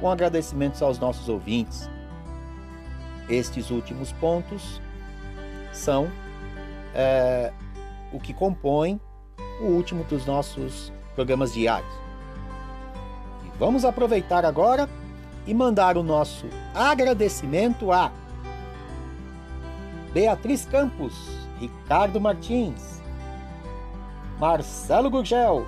com 0.00 0.10
agradecimentos 0.10 0.82
aos 0.82 0.98
nossos 0.98 1.28
ouvintes. 1.28 1.88
Estes 3.28 3.70
últimos 3.70 4.12
pontos 4.12 4.80
são 5.72 6.10
é, 6.94 7.52
o 8.12 8.18
que 8.18 8.32
compõe 8.32 9.00
o 9.60 9.66
último 9.66 10.04
dos 10.04 10.24
nossos 10.26 10.92
programas 11.14 11.52
diários. 11.52 11.92
E 13.44 13.58
vamos 13.58 13.84
aproveitar 13.84 14.44
agora 14.44 14.88
e 15.46 15.54
mandar 15.54 15.96
o 15.96 16.02
nosso 16.02 16.46
agradecimento 16.74 17.90
a 17.90 18.12
Beatriz 20.12 20.64
Campos, 20.64 21.14
Ricardo 21.60 22.20
Martins, 22.20 23.02
Marcelo 24.38 25.10
Gurgel, 25.10 25.66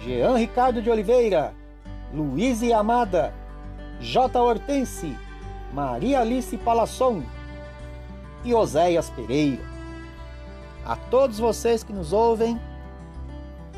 Jean 0.00 0.36
Ricardo 0.36 0.80
de 0.80 0.90
Oliveira, 0.90 1.54
Luiz 2.12 2.62
Amada, 2.72 3.34
J. 4.00 4.40
Hortense, 4.40 5.16
Maria 5.72 6.20
Alice 6.20 6.56
Palasson. 6.58 7.22
E 8.44 8.52
Oséias 8.52 9.08
Pereira. 9.08 9.62
A 10.84 10.96
todos 10.96 11.38
vocês 11.38 11.82
que 11.82 11.94
nos 11.94 12.12
ouvem, 12.12 12.60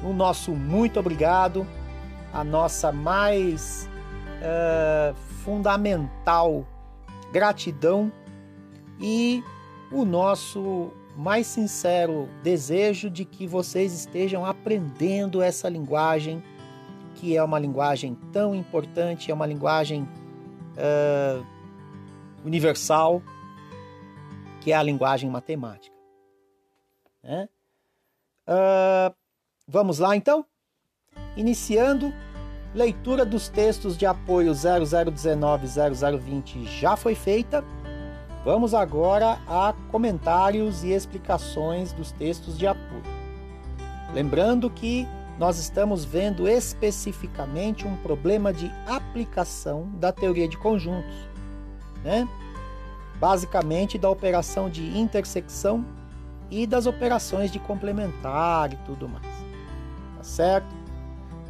o 0.03 0.13
nosso 0.13 0.51
muito 0.51 0.99
obrigado, 0.99 1.65
a 2.33 2.43
nossa 2.43 2.91
mais 2.91 3.89
uh, 4.41 5.15
fundamental 5.45 6.67
gratidão. 7.33 8.11
E 9.01 9.45
o 9.93 10.05
nosso 10.05 10.91
mais 11.17 11.47
sincero 11.47 12.29
desejo 12.43 13.09
de 13.09 13.25
que 13.25 13.47
vocês 13.47 13.93
estejam 13.93 14.45
aprendendo 14.45 15.41
essa 15.41 15.69
linguagem, 15.69 16.43
que 17.15 17.35
é 17.35 17.43
uma 17.43 17.59
linguagem 17.59 18.15
tão 18.33 18.55
importante, 18.55 19.31
é 19.31 19.35
uma 19.35 19.47
linguagem 19.47 20.03
uh, 20.77 21.47
universal, 22.45 23.23
que 24.61 24.73
é 24.73 24.77
a 24.77 24.83
linguagem 24.83 25.31
matemática. 25.31 25.97
Né? 27.23 27.49
Uh, 28.47 29.15
vamos 29.67 29.99
lá 29.99 30.15
então? 30.15 30.45
Iniciando, 31.35 32.13
leitura 32.75 33.25
dos 33.25 33.49
textos 33.49 33.97
de 33.97 34.05
apoio 34.05 34.53
0019 34.55 35.67
0020 35.67 36.65
já 36.67 36.95
foi 36.95 37.15
feita 37.15 37.65
Vamos 38.47 38.75
agora 38.75 39.41
a 39.45 39.75
comentários 39.91 40.85
e 40.85 40.93
explicações 40.93 41.93
dos 41.93 42.13
textos 42.13 42.57
de 42.57 42.65
apoio. 42.65 43.03
Lembrando 44.15 44.71
que 44.71 45.05
nós 45.37 45.59
estamos 45.59 46.05
vendo 46.05 46.47
especificamente 46.47 47.89
um 47.89 47.97
problema 47.97 48.53
de 48.53 48.71
aplicação 48.87 49.91
da 49.95 50.13
teoria 50.13 50.47
de 50.47 50.57
conjuntos, 50.57 51.13
né? 52.05 52.29
basicamente 53.19 53.99
da 53.99 54.09
operação 54.09 54.71
de 54.71 54.97
intersecção 54.97 55.85
e 56.49 56.69
das 56.69 56.87
operações 56.87 57.51
de 57.51 57.59
complementar 57.59 58.73
e 58.73 58.77
tudo 58.87 59.09
mais. 59.09 59.27
Tá 60.19 60.23
certo? 60.23 60.73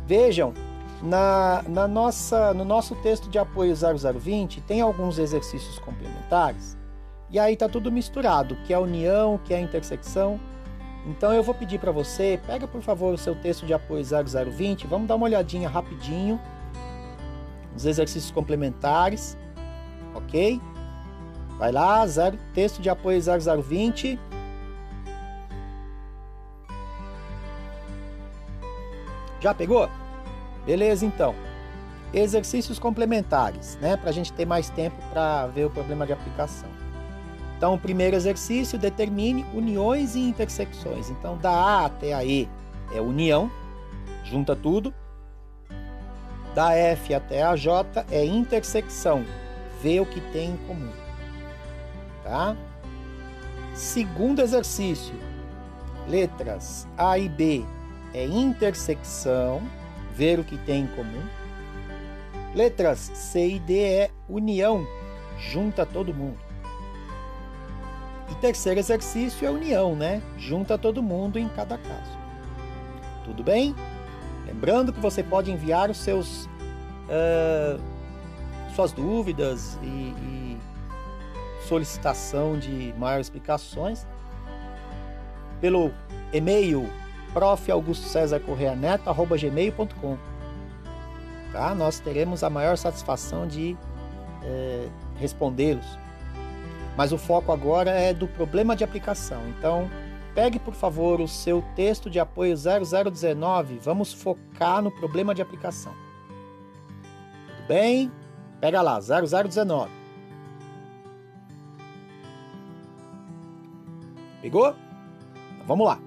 Vejam, 0.06 0.54
na, 1.02 1.62
na 1.68 1.86
nossa, 1.86 2.54
no 2.54 2.64
nosso 2.64 2.94
texto 2.96 3.28
de 3.28 3.38
apoio 3.38 3.74
0020 3.76 4.62
tem 4.62 4.80
alguns 4.80 5.18
exercícios 5.18 5.78
complementares 5.78 6.75
e 7.30 7.38
aí 7.38 7.56
tá 7.56 7.68
tudo 7.68 7.90
misturado, 7.90 8.56
que 8.64 8.72
é 8.72 8.76
a 8.76 8.80
união, 8.80 9.38
que 9.44 9.52
é 9.52 9.56
a 9.56 9.60
intersecção. 9.60 10.40
Então 11.06 11.32
eu 11.32 11.42
vou 11.42 11.54
pedir 11.54 11.78
para 11.78 11.92
você, 11.92 12.40
pega 12.46 12.66
por 12.66 12.82
favor 12.82 13.14
o 13.14 13.18
seu 13.18 13.34
texto 13.34 13.64
de 13.64 13.72
apoio 13.72 14.02
0020, 14.04 14.86
vamos 14.86 15.06
dar 15.06 15.14
uma 15.14 15.26
olhadinha 15.26 15.68
rapidinho 15.68 16.40
nos 17.72 17.84
exercícios 17.84 18.30
complementares, 18.30 19.36
ok? 20.14 20.60
Vai 21.58 21.72
lá, 21.72 22.06
zero, 22.06 22.38
texto 22.52 22.80
de 22.82 22.90
apoio 22.90 23.20
0020. 23.20 24.18
Já 29.40 29.54
pegou? 29.54 29.88
Beleza, 30.64 31.06
então. 31.06 31.34
exercícios 32.12 32.78
complementares, 32.78 33.76
né? 33.80 33.96
Para 33.96 34.10
a 34.10 34.12
gente 34.12 34.32
ter 34.32 34.46
mais 34.46 34.70
tempo 34.70 34.96
para 35.10 35.46
ver 35.48 35.66
o 35.66 35.70
problema 35.70 36.06
de 36.06 36.12
aplicação. 36.12 36.75
Então, 37.56 37.74
o 37.74 37.78
primeiro 37.78 38.14
exercício 38.14 38.78
determine 38.78 39.46
uniões 39.54 40.14
e 40.14 40.20
intersecções. 40.20 41.08
Então, 41.08 41.38
da 41.38 41.50
A 41.50 41.86
até 41.86 42.12
a 42.12 42.22
E 42.22 42.48
é 42.94 43.00
união, 43.00 43.50
junta 44.24 44.54
tudo. 44.54 44.92
Da 46.54 46.74
F 46.74 47.14
até 47.14 47.42
a 47.42 47.56
J 47.56 48.04
é 48.10 48.24
intersecção, 48.24 49.24
vê 49.82 50.00
o 50.00 50.06
que 50.06 50.20
tem 50.32 50.50
em 50.50 50.56
comum. 50.66 50.92
Tá? 52.22 52.56
Segundo 53.74 54.40
exercício, 54.40 55.14
letras 56.08 56.86
A 56.96 57.18
e 57.18 57.28
B 57.28 57.64
é 58.14 58.24
intersecção, 58.24 59.62
ver 60.14 60.38
o 60.38 60.44
que 60.44 60.56
tem 60.58 60.84
em 60.84 60.86
comum. 60.88 61.22
Letras 62.54 63.10
C 63.14 63.48
e 63.48 63.58
D 63.60 63.78
é 63.82 64.10
união, 64.26 64.86
junta 65.38 65.84
todo 65.84 66.14
mundo. 66.14 66.45
E 68.30 68.34
terceiro 68.36 68.80
exercício 68.80 69.46
é 69.46 69.50
união, 69.50 69.94
né? 69.94 70.22
Junta 70.38 70.76
todo 70.76 71.02
mundo 71.02 71.38
em 71.38 71.48
cada 71.48 71.78
caso. 71.78 72.18
Tudo 73.24 73.42
bem? 73.42 73.74
Lembrando 74.46 74.92
que 74.92 75.00
você 75.00 75.22
pode 75.22 75.50
enviar 75.50 75.90
os 75.90 75.96
seus 75.98 76.44
uh, 77.06 77.80
suas 78.74 78.92
dúvidas 78.92 79.78
e, 79.82 79.86
e 79.86 80.58
solicitação 81.66 82.58
de 82.58 82.94
maiores 82.98 83.26
explicações 83.26 84.06
pelo 85.60 85.92
e-mail 86.32 86.88
profaugustocesarcorreaneto.gmail.com 87.32 90.18
tá? 91.56 91.74
Nós 91.74 91.98
teremos 91.98 92.44
a 92.44 92.50
maior 92.50 92.76
satisfação 92.76 93.46
de 93.46 93.76
é, 94.42 94.88
respondê-los. 95.18 95.86
Mas 96.96 97.12
o 97.12 97.18
foco 97.18 97.52
agora 97.52 97.90
é 97.90 98.14
do 98.14 98.26
problema 98.26 98.74
de 98.74 98.82
aplicação. 98.82 99.46
Então, 99.48 99.90
pegue 100.34 100.58
por 100.58 100.74
favor 100.74 101.20
o 101.20 101.28
seu 101.28 101.62
texto 101.74 102.08
de 102.08 102.18
apoio 102.18 102.54
0019. 102.56 103.78
Vamos 103.78 104.12
focar 104.12 104.80
no 104.80 104.90
problema 104.90 105.34
de 105.34 105.42
aplicação. 105.42 105.92
Tudo 107.48 107.68
bem? 107.68 108.10
Pega 108.60 108.80
lá, 108.80 108.98
0019. 108.98 109.92
Pegou? 114.40 114.68
Então, 114.68 115.66
vamos 115.66 115.86
lá. 115.86 116.00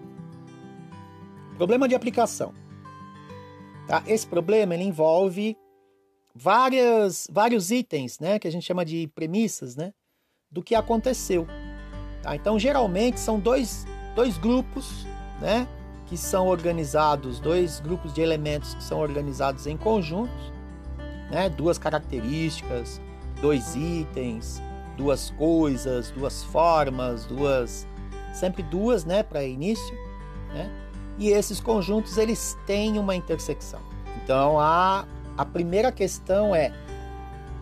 Problema 1.55 1.87
de 1.87 1.93
aplicação. 1.93 2.53
Tá? 3.87 4.01
Esse 4.07 4.25
problema 4.25 4.73
ele 4.73 4.85
envolve 4.85 5.55
várias, 6.33 7.27
vários 7.31 7.69
itens, 7.69 8.19
né, 8.19 8.39
que 8.39 8.47
a 8.47 8.51
gente 8.51 8.65
chama 8.65 8.85
de 8.85 9.07
premissas, 9.13 9.75
né, 9.75 9.93
do 10.51 10.63
que 10.63 10.75
aconteceu. 10.75 11.47
Tá? 12.21 12.35
Então, 12.35 12.57
geralmente 12.57 13.19
são 13.19 13.39
dois, 13.39 13.85
dois 14.15 14.37
grupos, 14.37 15.05
né, 15.39 15.67
que 16.05 16.17
são 16.17 16.47
organizados, 16.47 17.39
dois 17.39 17.79
grupos 17.79 18.13
de 18.13 18.21
elementos 18.21 18.73
que 18.73 18.83
são 18.83 18.99
organizados 18.99 19.67
em 19.67 19.77
conjuntos, 19.77 20.51
né, 21.29 21.49
duas 21.49 21.77
características, 21.77 22.99
dois 23.39 23.75
itens, 23.75 24.61
duas 24.97 25.29
coisas, 25.31 26.11
duas 26.11 26.43
formas, 26.43 27.25
duas, 27.25 27.87
sempre 28.33 28.63
duas, 28.63 29.05
né, 29.05 29.21
para 29.21 29.43
início, 29.43 29.95
né? 30.53 30.69
e 31.19 31.29
esses 31.29 31.59
conjuntos 31.59 32.17
eles 32.17 32.57
têm 32.65 32.97
uma 32.97 33.15
intersecção. 33.15 33.81
Então 34.23 34.59
a, 34.59 35.05
a 35.37 35.45
primeira 35.45 35.91
questão 35.91 36.55
é 36.55 36.73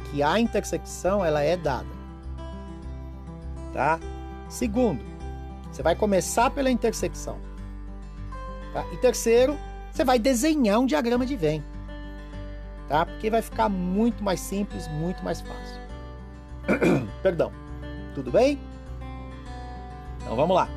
que 0.09 0.23
a 0.23 0.39
intersecção 0.39 1.25
ela 1.25 1.41
é 1.41 1.57
dada. 1.57 1.96
Tá? 3.73 3.99
Segundo, 4.49 5.03
você 5.71 5.83
vai 5.83 5.95
começar 5.95 6.49
pela 6.49 6.71
intersecção. 6.71 7.37
Tá? 8.73 8.85
E 8.93 8.97
terceiro, 8.97 9.57
você 9.91 10.03
vai 10.03 10.19
desenhar 10.19 10.79
um 10.79 10.85
diagrama 10.85 11.25
de 11.25 11.35
Venn. 11.35 11.61
Tá? 12.87 13.05
Porque 13.05 13.29
vai 13.29 13.41
ficar 13.41 13.69
muito 13.69 14.23
mais 14.23 14.39
simples, 14.39 14.87
muito 14.87 15.23
mais 15.23 15.41
fácil. 15.41 15.81
Perdão. 17.21 17.51
Tudo 18.15 18.31
bem? 18.31 18.59
Então 20.21 20.35
vamos 20.35 20.55
lá. 20.55 20.67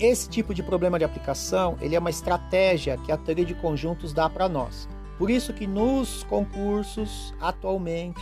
Esse 0.00 0.28
tipo 0.28 0.54
de 0.54 0.62
problema 0.62 0.98
de 0.98 1.04
aplicação, 1.04 1.76
ele 1.80 1.96
é 1.96 1.98
uma 1.98 2.10
estratégia 2.10 2.96
que 2.98 3.10
a 3.10 3.16
teoria 3.16 3.44
de 3.44 3.54
conjuntos 3.54 4.12
dá 4.12 4.28
para 4.28 4.48
nós. 4.48 4.88
Por 5.18 5.30
isso 5.30 5.52
que 5.52 5.66
nos 5.66 6.22
concursos 6.24 7.34
atualmente, 7.40 8.20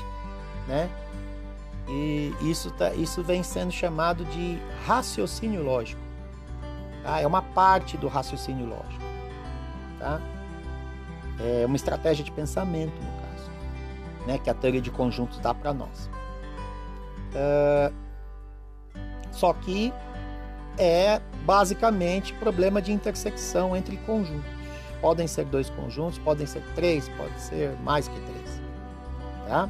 né, 0.67 0.89
e 1.89 2.35
isso, 2.41 2.71
tá, 2.73 2.93
isso 2.95 3.23
vem 3.23 3.43
sendo 3.43 3.71
chamado 3.71 4.25
de 4.27 4.59
raciocínio 4.87 5.63
lógico. 5.63 6.01
Tá? 7.03 7.21
É 7.21 7.27
uma 7.27 7.43
parte 7.43 7.97
do 7.97 8.09
raciocínio 8.09 8.67
lógico. 8.67 9.05
Tá? 9.99 10.21
É 11.39 11.65
uma 11.67 11.77
estratégia 11.77 12.25
de 12.25 12.33
pensamento, 12.33 12.95
no 12.95 13.21
caso, 13.21 13.51
né, 14.27 14.39
que 14.39 14.51
a 14.51 14.55
teoria 14.55 14.81
de 14.81 14.91
conjuntos 14.91 15.39
dá 15.39 15.55
para 15.55 15.73
nós. 15.73 16.11
Uh, 17.33 17.95
só 19.31 19.53
que 19.53 19.93
é 20.79 21.21
basicamente 21.45 22.33
problema 22.35 22.83
de 22.83 22.93
intersecção 22.93 23.77
entre 23.77 23.97
conjuntos. 23.99 24.51
Podem 25.01 25.27
ser 25.27 25.45
dois 25.45 25.71
conjuntos, 25.71 26.19
podem 26.19 26.47
ser 26.47 26.63
três, 26.75 27.09
pode 27.11 27.39
ser 27.41 27.77
mais 27.83 28.09
que 28.09 28.19
três. 28.19 28.61
Tá? 29.47 29.69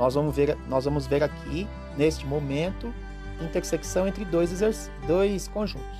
Nós 0.00 0.14
vamos 0.14 0.34
ver, 0.34 0.56
nós 0.66 0.86
vamos 0.86 1.06
ver 1.06 1.22
aqui 1.22 1.68
neste 1.94 2.26
momento 2.26 2.90
intersecção 3.38 4.08
entre 4.08 4.24
dois, 4.24 4.50
dois 5.06 5.46
conjuntos. 5.46 5.98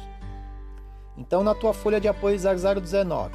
Então, 1.19 1.45
na 1.45 1.55
tua 1.55 1.75
folha 1.75 2.01
de 2.01 2.09
apoio 2.09 2.39
0019, 2.39 3.35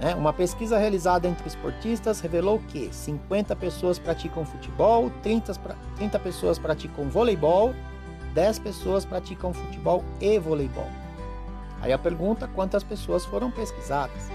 né, 0.00 0.14
uma 0.14 0.32
pesquisa 0.32 0.78
realizada 0.78 1.28
entre 1.28 1.46
esportistas 1.46 2.18
revelou 2.20 2.60
que 2.68 2.88
50 2.90 3.54
pessoas 3.56 3.98
praticam 3.98 4.46
futebol, 4.46 5.10
30, 5.22 5.52
30 5.96 6.18
pessoas 6.18 6.58
praticam 6.58 7.10
voleibol 7.10 7.74
10 8.32 8.58
pessoas 8.60 9.04
praticam 9.04 9.52
futebol 9.52 10.02
e 10.18 10.38
voleibol. 10.38 10.88
Aí 11.82 11.92
a 11.92 11.98
pergunta: 11.98 12.48
quantas 12.48 12.82
pessoas 12.82 13.26
foram 13.26 13.50
pesquisadas? 13.50 14.30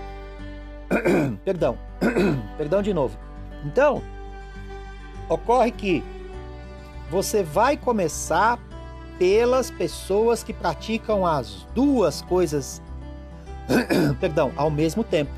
Perdão, 1.43 1.76
perdão 2.55 2.84
de 2.84 2.93
novo. 2.93 3.18
Então, 3.65 4.03
ocorre 5.30 5.71
que 5.71 6.03
você 7.09 7.43
vai 7.43 7.78
começar 7.78 8.59
pelas 9.17 9.71
pessoas 9.71 10.43
que 10.43 10.53
praticam 10.53 11.25
as 11.25 11.65
duas 11.73 12.21
coisas, 12.21 12.82
perdão, 14.19 14.51
ao 14.55 14.69
mesmo 14.69 15.03
tempo. 15.03 15.32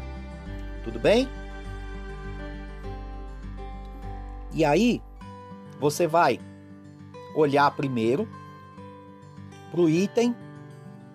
Tudo 0.84 1.00
bem? 1.00 1.28
E 4.54 4.66
aí, 4.66 5.02
você 5.80 6.08
vai 6.08 6.40
olhar 7.36 7.70
primeiro 7.72 8.28
para 9.72 9.82
o 9.82 9.90
item 9.90 10.36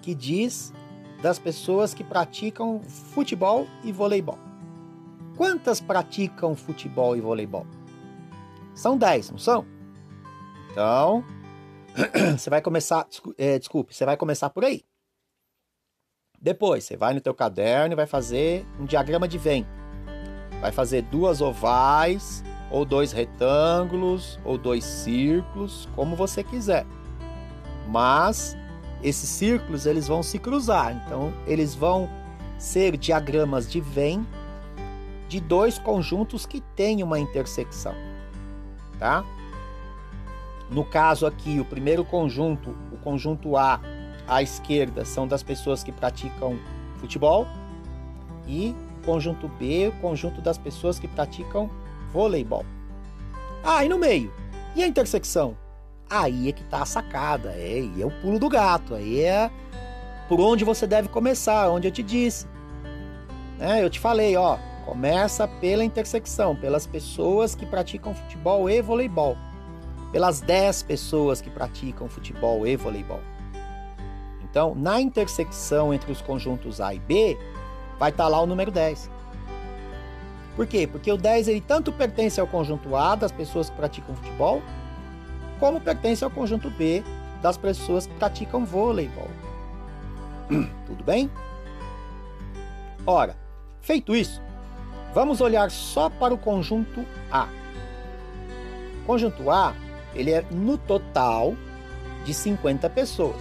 que 0.00 0.14
diz 0.14 0.72
das 1.20 1.38
pessoas 1.38 1.92
que 1.92 2.04
praticam 2.04 2.80
futebol 2.82 3.66
e 3.82 3.90
voleibol. 3.90 4.38
Quantas 5.36 5.80
praticam 5.80 6.54
futebol 6.54 7.16
e 7.16 7.20
voleibol? 7.20 7.66
São 8.74 8.96
10, 8.98 9.30
não 9.30 9.38
são? 9.38 9.64
Então, 10.70 11.24
você 12.36 12.50
vai 12.50 12.60
começar, 12.60 13.06
é, 13.38 13.58
desculpe, 13.58 13.94
você 13.94 14.04
vai 14.04 14.16
começar 14.16 14.50
por 14.50 14.64
aí. 14.64 14.84
Depois, 16.40 16.84
você 16.84 16.96
vai 16.96 17.14
no 17.14 17.20
teu 17.20 17.32
caderno 17.32 17.94
e 17.94 17.96
vai 17.96 18.06
fazer 18.06 18.66
um 18.78 18.84
diagrama 18.84 19.26
de 19.26 19.38
Venn. 19.38 19.64
Vai 20.60 20.72
fazer 20.72 21.02
duas 21.02 21.40
ovais, 21.40 22.42
ou 22.70 22.84
dois 22.84 23.12
retângulos, 23.12 24.38
ou 24.44 24.58
dois 24.58 24.84
círculos, 24.84 25.88
como 25.94 26.16
você 26.16 26.42
quiser 26.42 26.84
mas 27.88 28.56
esses 29.02 29.28
círculos 29.28 29.86
eles 29.86 30.08
vão 30.08 30.22
se 30.22 30.38
cruzar, 30.38 30.96
então 30.96 31.32
eles 31.46 31.74
vão 31.74 32.08
ser 32.58 32.96
diagramas 32.96 33.70
de 33.70 33.80
Venn 33.80 34.24
de 35.28 35.40
dois 35.40 35.78
conjuntos 35.78 36.46
que 36.46 36.60
têm 36.60 37.02
uma 37.02 37.18
intersecção, 37.18 37.94
tá? 38.98 39.24
No 40.70 40.84
caso 40.84 41.26
aqui, 41.26 41.60
o 41.60 41.64
primeiro 41.64 42.04
conjunto, 42.04 42.70
o 42.92 42.96
conjunto 42.98 43.56
A 43.56 43.80
à 44.26 44.42
esquerda, 44.42 45.04
são 45.04 45.28
das 45.28 45.42
pessoas 45.42 45.82
que 45.82 45.92
praticam 45.92 46.58
futebol 46.96 47.46
e 48.46 48.74
o 49.02 49.04
conjunto 49.04 49.48
B, 49.48 49.88
o 49.88 50.00
conjunto 50.00 50.40
das 50.40 50.56
pessoas 50.56 50.98
que 50.98 51.06
praticam 51.06 51.70
voleibol. 52.12 52.64
Ah, 53.62 53.84
e 53.84 53.88
no 53.88 53.98
meio? 53.98 54.32
E 54.74 54.82
a 54.82 54.86
intersecção? 54.86 55.56
Aí 56.08 56.48
é 56.48 56.52
que 56.52 56.64
tá 56.64 56.82
a 56.82 56.86
sacada, 56.86 57.50
é, 57.52 57.78
é 57.78 58.04
o 58.04 58.10
pulo 58.20 58.38
do 58.38 58.48
gato, 58.48 58.94
aí 58.94 59.20
é 59.20 59.50
por 60.28 60.40
onde 60.40 60.64
você 60.64 60.86
deve 60.86 61.08
começar, 61.08 61.68
onde 61.70 61.88
eu 61.88 61.92
te 61.92 62.02
disse. 62.02 62.46
É, 63.58 63.82
eu 63.82 63.90
te 63.90 64.00
falei, 64.00 64.36
ó, 64.36 64.58
Começa 64.84 65.48
pela 65.48 65.84
intersecção, 65.84 66.54
pelas 66.54 66.86
pessoas 66.86 67.54
que 67.54 67.64
praticam 67.64 68.14
futebol 68.14 68.68
e 68.68 68.82
voleibol. 68.82 69.36
Pelas 70.12 70.40
10 70.40 70.82
pessoas 70.84 71.40
que 71.40 71.50
praticam 71.50 72.08
futebol 72.08 72.66
e 72.66 72.76
voleibol. 72.76 73.20
Então, 74.42 74.74
na 74.74 75.00
intersecção 75.00 75.92
entre 75.92 76.12
os 76.12 76.20
conjuntos 76.20 76.80
A 76.80 76.94
e 76.94 76.98
B, 77.00 77.36
vai 77.98 78.10
estar 78.10 78.24
tá 78.24 78.28
lá 78.28 78.40
o 78.40 78.46
número 78.46 78.70
10. 78.70 79.10
Por 80.54 80.66
quê? 80.66 80.86
Porque 80.86 81.10
o 81.10 81.16
10 81.16 81.48
ele 81.48 81.60
tanto 81.60 81.92
pertence 81.92 82.40
ao 82.40 82.46
conjunto 82.46 82.94
A 82.94 83.16
das 83.16 83.32
pessoas 83.32 83.68
que 83.68 83.76
praticam 83.76 84.14
futebol, 84.14 84.62
como 85.58 85.80
pertence 85.80 86.22
ao 86.22 86.30
conjunto 86.30 86.70
B 86.70 87.02
das 87.42 87.56
pessoas 87.56 88.06
que 88.06 88.14
praticam 88.14 88.64
voleibol. 88.64 89.28
Tudo 90.86 91.02
bem? 91.02 91.30
Ora, 93.06 93.36
feito 93.80 94.14
isso, 94.14 94.40
vamos 95.14 95.40
olhar 95.40 95.70
só 95.70 96.10
para 96.10 96.34
o 96.34 96.38
conjunto 96.38 97.06
A. 97.30 97.48
O 99.02 99.06
conjunto 99.06 99.48
A, 99.50 99.74
ele 100.14 100.32
é 100.32 100.44
no 100.50 100.76
total 100.76 101.54
de 102.24 102.34
50 102.34 102.90
pessoas 102.90 103.40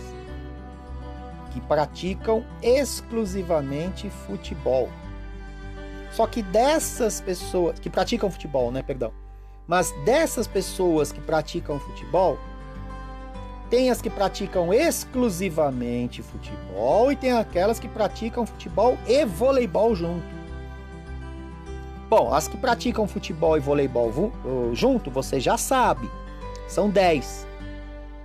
que 1.52 1.60
praticam 1.62 2.46
exclusivamente 2.62 4.10
futebol. 4.10 4.90
Só 6.12 6.28
que 6.28 6.44
dessas 6.44 7.20
pessoas 7.20 7.80
que 7.80 7.90
praticam 7.90 8.30
futebol, 8.30 8.72
né, 8.72 8.84
perdão. 8.84 9.12
Mas 9.68 9.92
dessas 10.06 10.48
pessoas 10.48 11.12
que 11.12 11.22
praticam 11.22 11.80
futebol, 11.80 12.38
tem 13.70 13.90
as 13.90 14.02
que 14.02 14.10
praticam 14.10 14.72
exclusivamente 14.74 16.22
futebol 16.22 17.12
e 17.12 17.16
tem 17.16 17.32
aquelas 17.32 17.80
que 17.80 17.88
praticam 17.88 18.46
futebol 18.46 18.98
e 19.08 19.26
voleibol 19.26 19.96
junto. 19.96 20.43
Bom, 22.16 22.32
as 22.32 22.48
que 22.48 22.56
praticam 22.56 23.08
futebol 23.08 23.58
e 23.58 23.60
voleibol 23.60 24.32
junto, 24.72 25.10
você 25.10 25.40
já 25.40 25.58
sabe, 25.58 26.08
são 26.68 26.88
10. 26.88 27.48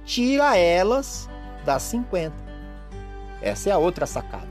Tira 0.05 0.59
elas 0.59 1.27
das 1.65 1.85
50. 1.85 2.35
Essa 3.41 3.71
é 3.71 3.73
a 3.73 3.79
outra 3.79 4.05
sacada. 4.05 4.47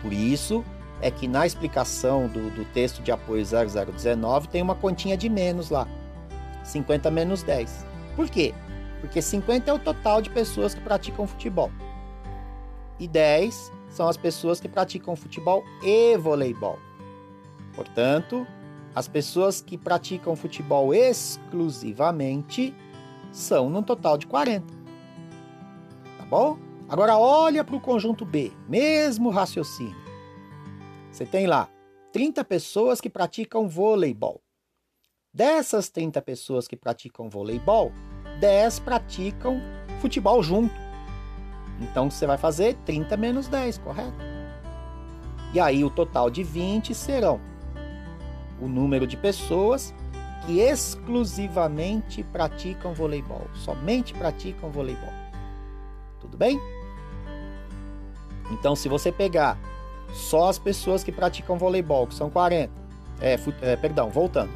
Por 0.00 0.10
isso 0.10 0.64
é 1.02 1.10
que 1.10 1.28
na 1.28 1.46
explicação 1.46 2.28
do, 2.28 2.48
do 2.48 2.64
texto 2.64 3.02
de 3.02 3.12
apoio 3.12 3.44
0019 3.44 4.48
tem 4.48 4.62
uma 4.62 4.74
continha 4.74 5.14
de 5.14 5.28
menos 5.28 5.68
lá. 5.68 5.86
50 6.64 7.10
menos 7.10 7.42
10. 7.42 7.84
Por 8.16 8.30
quê? 8.30 8.54
porque 9.02 9.20
50 9.20 9.70
é 9.70 9.74
o 9.74 9.78
total 9.78 10.22
de 10.22 10.30
pessoas 10.30 10.74
que 10.74 10.80
praticam 10.80 11.26
futebol. 11.26 11.70
E 12.98 13.06
10 13.06 13.70
são 13.90 14.08
as 14.08 14.16
pessoas 14.16 14.60
que 14.60 14.66
praticam 14.66 15.14
futebol 15.14 15.62
e 15.82 16.16
voleibol. 16.16 16.85
Portanto, 17.76 18.46
as 18.94 19.06
pessoas 19.06 19.60
que 19.60 19.76
praticam 19.76 20.34
futebol 20.34 20.94
exclusivamente 20.94 22.74
são 23.30 23.68
no 23.68 23.82
total 23.82 24.16
de 24.16 24.26
40. 24.26 24.66
Tá 26.16 26.24
bom? 26.24 26.58
Agora 26.88 27.18
olha 27.18 27.62
para 27.62 27.76
o 27.76 27.80
conjunto 27.80 28.24
B, 28.24 28.50
mesmo 28.66 29.28
raciocínio. 29.28 29.94
Você 31.12 31.26
tem 31.26 31.46
lá 31.46 31.68
30 32.12 32.42
pessoas 32.44 32.98
que 32.98 33.10
praticam 33.10 33.68
voleibol. 33.68 34.40
Dessas 35.34 35.90
30 35.90 36.22
pessoas 36.22 36.66
que 36.66 36.76
praticam 36.76 37.28
voleibol, 37.28 37.92
10 38.40 38.78
praticam 38.80 39.60
futebol 40.00 40.42
junto. 40.42 40.74
Então 41.82 42.10
você 42.10 42.26
vai 42.26 42.38
fazer 42.38 42.74
30 42.86 43.14
menos 43.18 43.48
10, 43.48 43.76
correto? 43.78 44.16
E 45.52 45.60
aí 45.60 45.84
o 45.84 45.90
total 45.90 46.30
de 46.30 46.42
20 46.42 46.94
serão 46.94 47.38
o 48.60 48.68
número 48.68 49.06
de 49.06 49.16
pessoas 49.16 49.94
que 50.44 50.60
exclusivamente 50.60 52.22
praticam 52.22 52.94
voleibol, 52.94 53.46
somente 53.54 54.14
praticam 54.14 54.70
voleibol. 54.70 55.12
Tudo 56.20 56.36
bem? 56.36 56.60
Então, 58.50 58.76
se 58.76 58.88
você 58.88 59.10
pegar 59.10 59.58
só 60.12 60.48
as 60.48 60.58
pessoas 60.58 61.02
que 61.02 61.10
praticam 61.10 61.58
voleibol, 61.58 62.06
que 62.06 62.14
são 62.14 62.30
40, 62.30 62.72
é, 63.20 63.38
é, 63.62 63.76
perdão, 63.76 64.08
voltando. 64.10 64.50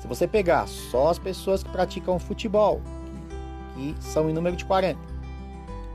Se 0.00 0.06
você 0.06 0.26
pegar 0.26 0.66
só 0.66 1.10
as 1.10 1.18
pessoas 1.18 1.62
que 1.62 1.68
praticam 1.68 2.18
futebol, 2.18 2.80
que 3.74 3.94
são 4.00 4.30
em 4.30 4.32
número 4.32 4.56
de 4.56 4.64
40. 4.64 4.98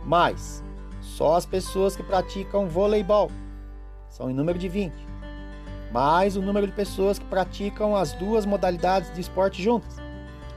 Mais 0.05 0.63
só 1.01 1.35
as 1.35 1.45
pessoas 1.45 1.95
que 1.95 2.03
praticam 2.03 2.67
voleibol 2.67 3.31
são 4.09 4.29
em 4.29 4.33
número 4.33 4.57
de 4.57 4.69
20. 4.69 4.93
Mais 5.91 6.37
o 6.37 6.41
número 6.41 6.65
de 6.65 6.73
pessoas 6.73 7.19
que 7.19 7.25
praticam 7.25 7.95
as 7.95 8.13
duas 8.13 8.45
modalidades 8.45 9.13
de 9.13 9.19
esporte 9.19 9.61
juntas. 9.61 9.97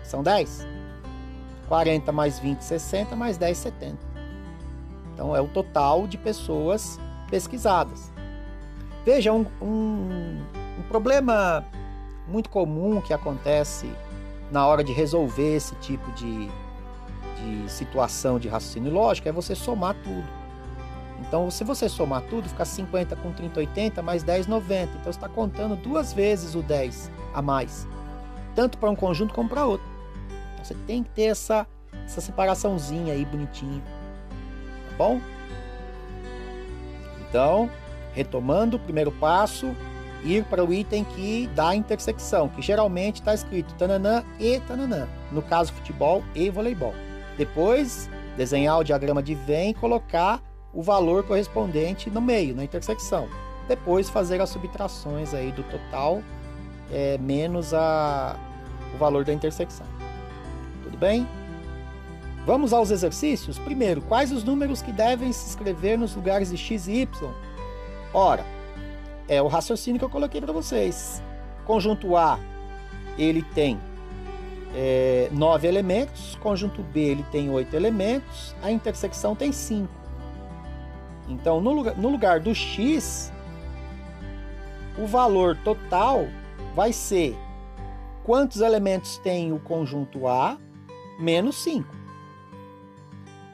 São 0.03 0.22
10. 0.22 0.66
40 1.68 2.12
mais 2.12 2.39
20, 2.39 2.61
60, 2.61 3.16
mais 3.16 3.37
10, 3.37 3.59
70. 3.59 3.99
Então 5.12 5.35
é 5.35 5.41
o 5.41 5.49
total 5.49 6.07
de 6.07 6.16
pessoas 6.18 7.01
pesquisadas. 7.30 8.12
Veja, 9.05 9.32
um, 9.32 9.47
um, 9.61 10.43
um 10.78 10.82
problema 10.89 11.64
muito 12.28 12.49
comum 12.49 13.01
que 13.01 13.12
acontece 13.12 13.91
na 14.51 14.66
hora 14.66 14.85
de 14.85 14.93
resolver 14.93 15.57
esse 15.57 15.74
tipo 15.76 16.11
de, 16.12 16.49
de 17.37 17.70
situação 17.70 18.39
de 18.39 18.49
raciocínio 18.49 18.93
lógico 18.93 19.28
é 19.28 19.32
você 19.32 19.55
somar 19.55 19.95
tudo. 20.03 20.44
Então, 21.21 21.51
se 21.51 21.65
você 21.65 21.89
somar 21.89 22.23
tudo, 22.23 22.49
fica 22.49 22.65
50 22.65 23.17
com 23.17 23.33
30, 23.33 23.61
80, 23.61 24.03
mais 24.03 24.23
10, 24.23 24.47
90. 24.47 24.91
Então, 24.91 25.03
você 25.05 25.11
está 25.11 25.29
contando 25.29 25.77
duas 25.77 26.12
vezes 26.12 26.55
o 26.55 26.62
10 26.62 27.11
a 27.33 27.41
mais, 27.41 27.87
tanto 28.55 28.79
para 28.79 28.91
um 28.91 28.97
conjunto 28.97 29.33
como 29.33 29.49
para 29.49 29.65
outro. 29.65 29.87
Então, 30.55 30.65
você 30.65 30.75
tem 30.87 31.03
que 31.03 31.11
ter 31.11 31.25
essa, 31.25 31.67
essa 32.05 32.21
separaçãozinha 32.21 33.12
aí 33.12 33.25
bonitinha. 33.25 33.83
Tá 34.91 34.97
bom? 34.99 35.21
Então, 37.29 37.71
retomando 38.12 38.77
o 38.77 38.81
primeiro 38.81 39.11
passo, 39.11 39.75
ir 40.25 40.45
para 40.45 40.65
o 40.65 40.73
item 40.73 41.05
que 41.05 41.49
dá 41.55 41.71
a 41.71 41.77
intersecção, 41.77 42.49
que 42.49 42.62
geralmente 42.62 43.17
está 43.17 43.35
escrito 43.35 43.75
tananã 43.75 44.25
e 44.39 44.61
tananã. 44.61 45.09
No 45.31 45.43
caso, 45.43 45.73
futebol 45.73 46.23
e 46.35 46.49
voleibol. 46.49 46.95
Depois, 47.37 48.09
desenhar 48.37 48.79
o 48.79 48.85
diagrama 48.85 49.23
de 49.23 49.35
Venn 49.35 49.71
e 49.71 49.75
colocar 49.75 50.41
o 50.75 50.83
valor 50.83 51.25
correspondente 51.25 52.11
no 52.11 52.20
meio, 52.20 52.55
na 52.55 52.64
intersecção. 52.64 53.29
Depois, 53.68 54.11
fazer 54.11 54.41
as 54.41 54.51
subtrações 54.51 55.33
aí 55.33 55.53
do 55.53 55.62
total 55.62 56.22
é, 56.93 57.16
menos 57.18 57.72
a, 57.72 58.37
o 58.95 58.99
valor 58.99 59.25
da 59.25 59.33
intersecção. 59.33 59.87
Tudo 60.83 60.99
bem? 60.99 61.27
Vamos 62.45 62.72
aos 62.75 62.91
exercícios? 62.91 63.59
Primeiro, 63.59 64.03
quais 64.03 64.31
os 64.31 64.45
números 64.45 64.83
que 64.83 64.93
devem 64.93 65.33
se 65.33 65.49
escrever 65.49 65.97
nos 65.97 66.14
lugares 66.14 66.51
de 66.51 66.59
x 66.59 66.87
e 66.89 67.01
y? 67.01 67.31
Ora, 68.12 68.45
é 69.27 69.41
o 69.41 69.47
raciocínio 69.47 69.99
que 69.99 70.05
eu 70.05 70.11
coloquei 70.11 70.41
para 70.41 70.53
vocês. 70.53 71.22
Conjunto 71.64 72.16
A, 72.16 72.39
ele 73.16 73.43
tem 73.43 73.81
é, 74.75 75.31
nove 75.33 75.66
elementos, 75.66 76.37
conjunto 76.43 76.83
B 76.83 77.01
ele 77.01 77.25
tem 77.33 77.49
oito 77.49 77.75
elementos, 77.75 78.55
a 78.62 78.70
intersecção 78.70 79.35
tem 79.35 79.51
cinco. 79.51 80.04
Então, 81.29 81.61
no 81.61 81.72
lugar, 81.72 81.97
no 81.97 82.09
lugar 82.09 82.41
do 82.41 82.55
x, 82.55 83.33
o 84.99 85.07
valor 85.07 85.57
total 85.64 86.27
vai 86.75 86.93
ser 86.93 87.37
quantos 88.25 88.61
elementos 88.61 89.18
tem 89.18 89.53
o 89.53 89.59
conjunto 89.59 90.27
A 90.27 90.59
menos 91.18 91.57
5. 91.62 91.95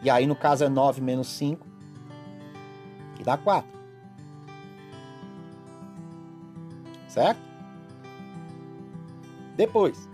E 0.02 0.08
aí, 0.08 0.26
no 0.26 0.34
caso, 0.34 0.64
é 0.64 0.68
9 0.68 1.00
menos 1.00 1.28
5, 1.28 1.66
que 3.16 3.22
dá 3.22 3.36
4. 3.36 3.70
Certo? 7.06 7.40
Depois, 9.56 10.08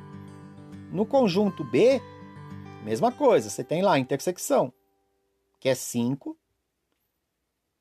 no 0.90 1.06
conjunto 1.06 1.62
B, 1.62 2.02
mesma 2.82 3.12
coisa, 3.12 3.48
você 3.48 3.62
tem 3.62 3.82
lá 3.82 3.92
a 3.92 3.98
intersecção, 3.98 4.72
que 5.60 5.68
é 5.68 5.74
5. 5.74 6.36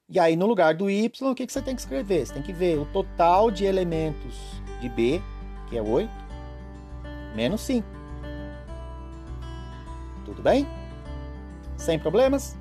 E 0.08 0.20
aí, 0.20 0.36
no 0.36 0.46
lugar 0.46 0.76
do 0.76 0.88
y, 0.88 1.12
o 1.22 1.34
que, 1.34 1.48
que 1.48 1.52
você 1.52 1.64
tem 1.64 1.74
que 1.74 1.82
escrever? 1.82 2.26
Você 2.26 2.34
tem 2.34 2.44
que 2.44 2.54
ver 2.54 2.78
o 2.78 2.86
total 2.86 3.50
de 3.50 3.66
elementos 3.66 4.36
de 4.80 4.88
B, 4.88 5.20
que 5.68 5.76
é 5.76 5.82
8, 5.82 6.08
menos 7.36 7.62
5. 7.62 7.88
Tudo 10.24 10.44
bem? 10.44 10.68
Sem 11.76 11.98
problemas? 11.98 12.56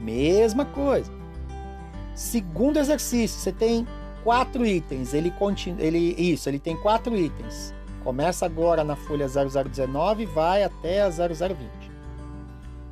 Mesma 0.00 0.64
coisa. 0.64 1.10
Segundo 2.16 2.80
exercício, 2.80 3.38
você 3.38 3.52
tem 3.52 3.86
quatro 4.24 4.66
itens. 4.66 5.14
Ele 5.14 5.30
continua, 5.30 5.80
ele 5.80 6.16
isso, 6.18 6.48
ele 6.48 6.58
tem 6.58 6.76
quatro 6.76 7.16
itens. 7.16 7.72
Começa 8.02 8.44
agora 8.44 8.82
na 8.82 8.96
folha 8.96 9.28
0019 9.28 10.24
e 10.24 10.26
vai 10.26 10.64
até 10.64 11.02
a 11.02 11.10
0020. 11.10 11.68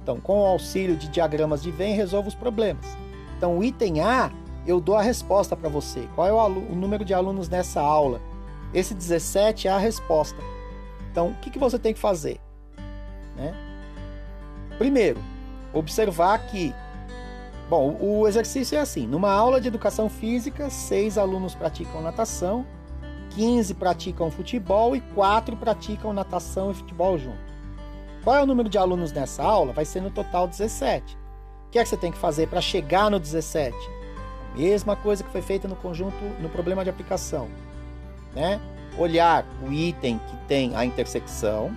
Então, 0.00 0.20
com 0.20 0.42
o 0.42 0.46
auxílio 0.46 0.96
de 0.96 1.08
diagramas 1.08 1.60
de 1.60 1.72
Venn, 1.72 1.96
resolva 1.96 2.28
os 2.28 2.34
problemas. 2.36 3.05
Então, 3.36 3.58
o 3.58 3.64
item 3.64 4.00
A 4.00 4.30
eu 4.66 4.80
dou 4.80 4.96
a 4.96 5.02
resposta 5.02 5.56
para 5.56 5.68
você. 5.68 6.08
Qual 6.14 6.26
é 6.26 6.32
o, 6.32 6.46
o, 6.46 6.74
número 6.74 7.04
de 7.04 7.14
alunos 7.14 7.48
nessa 7.48 7.80
aula? 7.80 8.20
Esse 8.74 8.94
17 8.94 9.68
é 9.68 9.70
a 9.70 9.78
resposta. 9.78 10.38
Então, 11.10 11.28
o 11.28 11.34
que, 11.36 11.50
que 11.50 11.58
você 11.58 11.78
tem 11.78 11.94
que 11.94 12.00
fazer? 12.00 12.40
Né? 13.36 13.54
Primeiro, 14.76 15.20
observar 15.72 16.38
que, 16.46 16.74
bom, 17.70 17.96
o 18.00 18.26
exercício 18.26 18.76
é 18.76 18.80
assim: 18.80 19.06
numa 19.06 19.30
aula 19.30 19.60
de 19.60 19.68
educação 19.68 20.08
física, 20.08 20.68
seis 20.68 21.16
alunos 21.16 21.54
praticam 21.54 22.02
natação, 22.02 22.66
15 23.30 23.74
praticam 23.74 24.30
futebol 24.30 24.96
e 24.96 25.00
quatro 25.00 25.56
praticam 25.56 26.12
natação 26.12 26.70
e 26.70 26.74
futebol 26.74 27.16
junto. 27.16 27.46
Qual 28.24 28.34
é 28.34 28.42
o 28.42 28.46
número 28.46 28.68
de 28.68 28.76
alunos 28.76 29.12
nessa 29.12 29.44
aula? 29.44 29.72
Vai 29.72 29.84
ser 29.84 30.00
no 30.00 30.10
total 30.10 30.48
17. 30.48 31.16
O 31.66 31.70
que 31.70 31.78
é 31.78 31.82
que 31.82 31.88
você 31.88 31.96
tem 31.96 32.12
que 32.12 32.18
fazer 32.18 32.48
para 32.48 32.60
chegar 32.60 33.10
no 33.10 33.18
17? 33.18 33.76
A 34.54 34.58
mesma 34.58 34.96
coisa 34.96 35.22
que 35.22 35.30
foi 35.30 35.42
feita 35.42 35.68
no 35.68 35.76
conjunto, 35.76 36.16
no 36.40 36.48
problema 36.48 36.82
de 36.82 36.90
aplicação. 36.90 37.48
Né? 38.34 38.60
Olhar 38.96 39.44
o 39.62 39.72
item 39.72 40.18
que 40.18 40.36
tem 40.46 40.74
a 40.74 40.84
intersecção, 40.84 41.76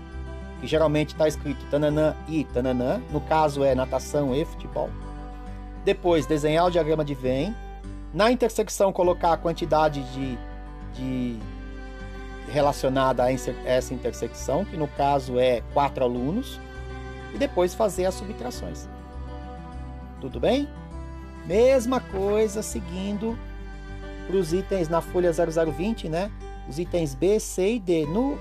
que 0.62 0.68
geralmente 0.68 1.10
está 1.10 1.28
escrito 1.28 1.66
tananã 1.70 2.16
e 2.28 2.46
tananã, 2.46 3.02
no 3.12 3.20
caso 3.20 3.64
é 3.64 3.74
natação 3.76 4.34
e 4.36 4.46
futebol. 4.46 4.90
Depois, 5.84 6.26
desenhar 6.26 6.66
o 6.68 6.70
diagrama 6.70 7.04
de 7.04 7.16
Venn. 7.16 7.54
Na 8.14 8.32
intersecção, 8.32 8.92
colocar 8.92 9.34
a 9.34 9.38
quantidade 9.38 10.02
de, 10.14 10.38
de 10.94 11.40
relacionada 12.50 13.24
a 13.24 13.32
essa 13.32 13.94
intersecção, 13.94 14.66
que 14.66 14.76
no 14.76 14.88
caso 14.88 15.40
é 15.40 15.62
quatro 15.74 16.04
alunos, 16.04 16.60
e 17.34 17.38
depois 17.38 17.74
fazer 17.74 18.06
as 18.06 18.16
subtrações. 18.16 18.88
Tudo 20.22 20.40
bem? 20.40 20.68
Mesma 21.46 22.00
coisa 22.00 22.62
seguindo 22.62 23.38
para 24.28 24.36
os 24.36 24.54
itens 24.54 24.88
na 24.88 25.02
folha 25.02 25.32
0020, 25.32 26.10
né? 26.10 26.32
Os 26.68 26.78
itens 26.78 27.16
B, 27.16 27.40
C 27.40 27.76
e 27.76 27.80
D. 27.80 28.06
No, 28.06 28.38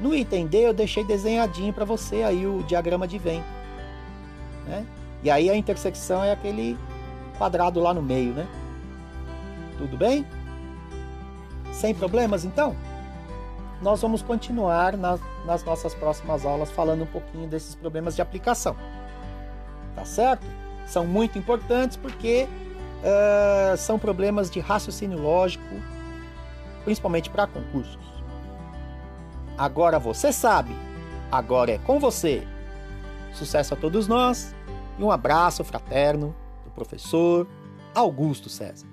no 0.00 0.14
item 0.14 0.46
D 0.46 0.58
eu 0.58 0.72
deixei 0.72 1.04
desenhadinho 1.04 1.72
para 1.72 1.84
você 1.84 2.22
aí 2.22 2.46
o 2.46 2.62
diagrama 2.62 3.06
de 3.06 3.18
Venn. 3.18 3.42
Né? 4.66 4.86
E 5.22 5.30
aí 5.30 5.50
a 5.50 5.56
intersecção 5.56 6.22
é 6.22 6.32
aquele 6.32 6.78
quadrado 7.36 7.80
lá 7.80 7.92
no 7.92 8.02
meio, 8.02 8.32
né? 8.32 8.46
Tudo 9.76 9.96
bem? 9.96 10.24
Sem 11.72 11.94
problemas 11.94 12.44
então? 12.44 12.74
nós 13.80 14.02
vamos 14.02 14.22
continuar 14.22 14.96
nas, 14.96 15.20
nas 15.44 15.64
nossas 15.64 15.94
próximas 15.94 16.44
aulas 16.44 16.70
falando 16.70 17.02
um 17.02 17.06
pouquinho 17.06 17.48
desses 17.48 17.74
problemas 17.74 18.16
de 18.16 18.22
aplicação. 18.22 18.76
Tá 19.94 20.04
certo? 20.04 20.46
São 20.88 21.06
muito 21.06 21.38
importantes 21.38 21.96
porque 21.96 22.48
uh, 23.02 23.76
são 23.76 23.98
problemas 23.98 24.50
de 24.50 24.58
raciocínio 24.58 25.20
lógico, 25.20 25.64
principalmente 26.84 27.28
para 27.28 27.46
concursos. 27.46 27.98
Agora 29.56 29.98
você 29.98 30.32
sabe, 30.32 30.74
agora 31.30 31.72
é 31.72 31.78
com 31.78 32.00
você. 32.00 32.42
Sucesso 33.32 33.74
a 33.74 33.76
todos 33.76 34.08
nós 34.08 34.54
e 34.98 35.02
um 35.02 35.10
abraço 35.10 35.62
fraterno 35.62 36.34
do 36.64 36.70
professor 36.70 37.46
Augusto 37.94 38.48
César. 38.48 38.86